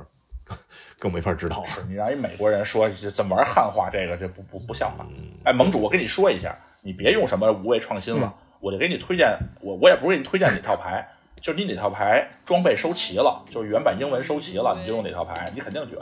[0.99, 1.63] 更没法知道。
[1.65, 5.05] 是你让一美国人说怎么玩汉化这个，这不不不像话。
[5.43, 6.57] 哎，盟主，我跟你说一下。
[6.81, 11.05] 你别用什么无畏创新了，我就给你推荐，我我也不是给你推荐哪套牌，
[11.41, 15.99] 就你哪套牌装备收齐了，就是原版英文收齐了，你就用哪套牌，你肯定卷。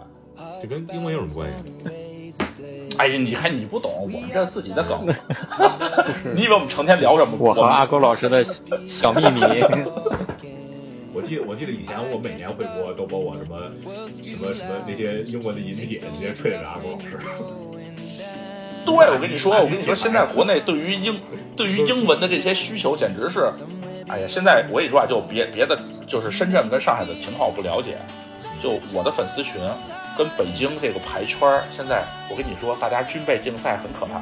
[0.61, 2.37] 这跟英文有什么关系？
[2.99, 5.03] 哎呀，你看你不懂，我们这自己的梗。
[6.35, 7.35] 你以为我们成天聊什么？
[7.39, 9.41] 我和阿狗老师的小秘密。
[11.27, 13.59] 记得我记得以前我每年回国都把我什么
[14.23, 17.19] 什么什么那些英文的饮品，直接吹着阿国老师。
[18.85, 21.19] 对，我跟你说，我跟你说，现在国内对于英
[21.57, 23.49] 对于英文的这些需求，简直是，
[24.07, 25.77] 哎呀，现在我跟你说啊，就别别的，
[26.07, 27.97] 就是深圳跟上海的情况我不了解，
[28.63, 29.59] 就我的粉丝群
[30.17, 32.01] 跟北京这个牌圈现在
[32.31, 34.21] 我跟你说，大家军备竞赛很可怕，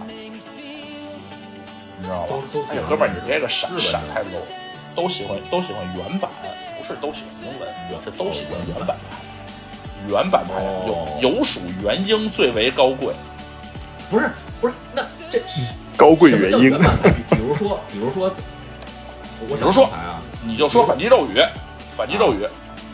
[2.00, 2.36] 你知道吧？
[2.72, 4.42] 哎呀，哥们儿，你这个闪闪太 low，
[4.96, 9.04] 都喜欢都喜欢原版，不是都喜欢英文，是都喜欢原版牌，
[10.08, 10.54] 原版牌
[10.88, 13.14] 有有属原英最为高贵。
[14.10, 14.30] 不是
[14.62, 15.02] 不是，那
[15.32, 15.42] 这
[15.98, 16.80] 高贵原英。
[17.32, 18.30] 比如说，比如说，
[19.48, 21.42] 比如说啊，你就说反击咒语，
[21.96, 22.48] 反击咒语，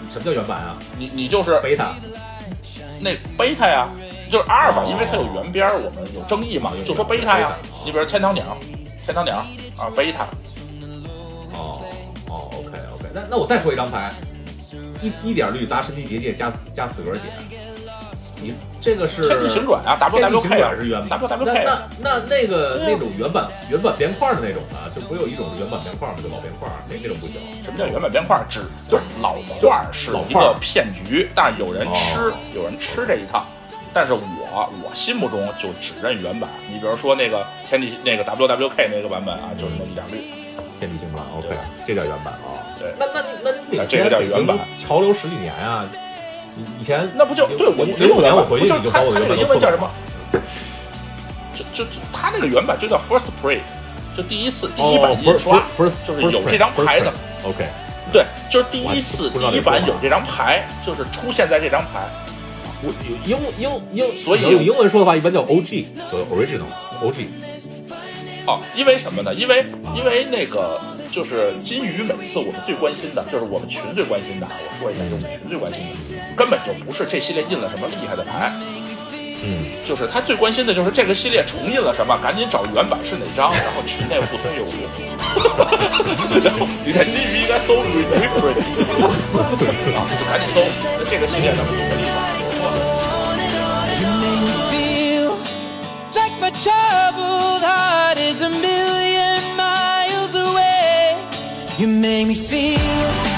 [0.10, 0.78] 什么叫原版啊？
[0.98, 1.94] 你你就是贝塔，
[3.00, 3.90] 那贝塔呀，
[4.30, 7.58] 就是阿尔法，因为它有原边，我们有争议嘛，就说贝塔呀。
[7.84, 8.58] 你比如天堂鸟，
[9.06, 9.46] 天堂鸟
[9.78, 10.26] 啊，贝塔。
[11.54, 11.82] 哦
[12.30, 14.14] 哦，OK OK，那那我再说一张牌，
[15.02, 17.22] 一一点绿砸身体结界加加死格血。
[18.44, 18.52] 你
[18.82, 21.64] 这个是天地行转啊，W W K 是原版，W W K。
[21.64, 26.20] 那那那个那种原版原版边框的那种的，就不有一种原版边框吗？
[26.24, 27.36] 就老边框，那那种不行。
[27.64, 28.44] 什么叫原版边框？
[28.50, 33.46] 只就是老块是一个骗局，但是有人吃，有人吃这一套。
[33.94, 34.20] 但是我
[34.84, 36.50] 我心目中就只认原版。
[36.72, 40.18] 你比如说那个天地那个 W W K 那个版本啊，就是那一点绿。
[40.80, 41.56] 天地行转，OK，
[41.86, 42.58] 这叫原版啊。
[42.82, 45.88] 对，那那那那这个叫原版，潮流十几年啊。
[46.78, 49.90] 以前那不就对我零五年我回去就他他那个英文叫什么？
[51.54, 53.62] 就就就他那个原版就叫 First Print，
[54.18, 55.64] 就第一次第一版印刷，
[56.06, 57.14] 就是有这张牌的。
[57.44, 57.66] OK，
[58.12, 62.02] 对，就是第一次第一版有这张牌，就是出现在这张牌。
[62.84, 62.92] 我
[63.26, 66.68] 英英英，所以用英文说的话一般叫 OG，叫 Original
[67.02, 67.28] OG。
[68.46, 69.34] 哦，因为什么呢？
[69.34, 70.82] 因为因为那个。
[71.12, 74.48] 就是金鱼，每次我们最关心的，就是我们群最关心的。
[74.48, 75.94] 我说一下，就是我们群最关心的，
[76.38, 78.50] 根本就不是这系列印了什么厉害的牌，
[79.44, 84.72] 嗯，就是他最关心的就是这个系列重印了什么，赶紧找原版是哪张，然后群内互通有无。
[86.40, 88.56] 然 后你看金鱼应该搜 reprint，
[89.94, 90.64] 啊，就赶紧搜
[91.10, 92.32] 这个系列的什么厉害。
[101.82, 103.31] You make me feel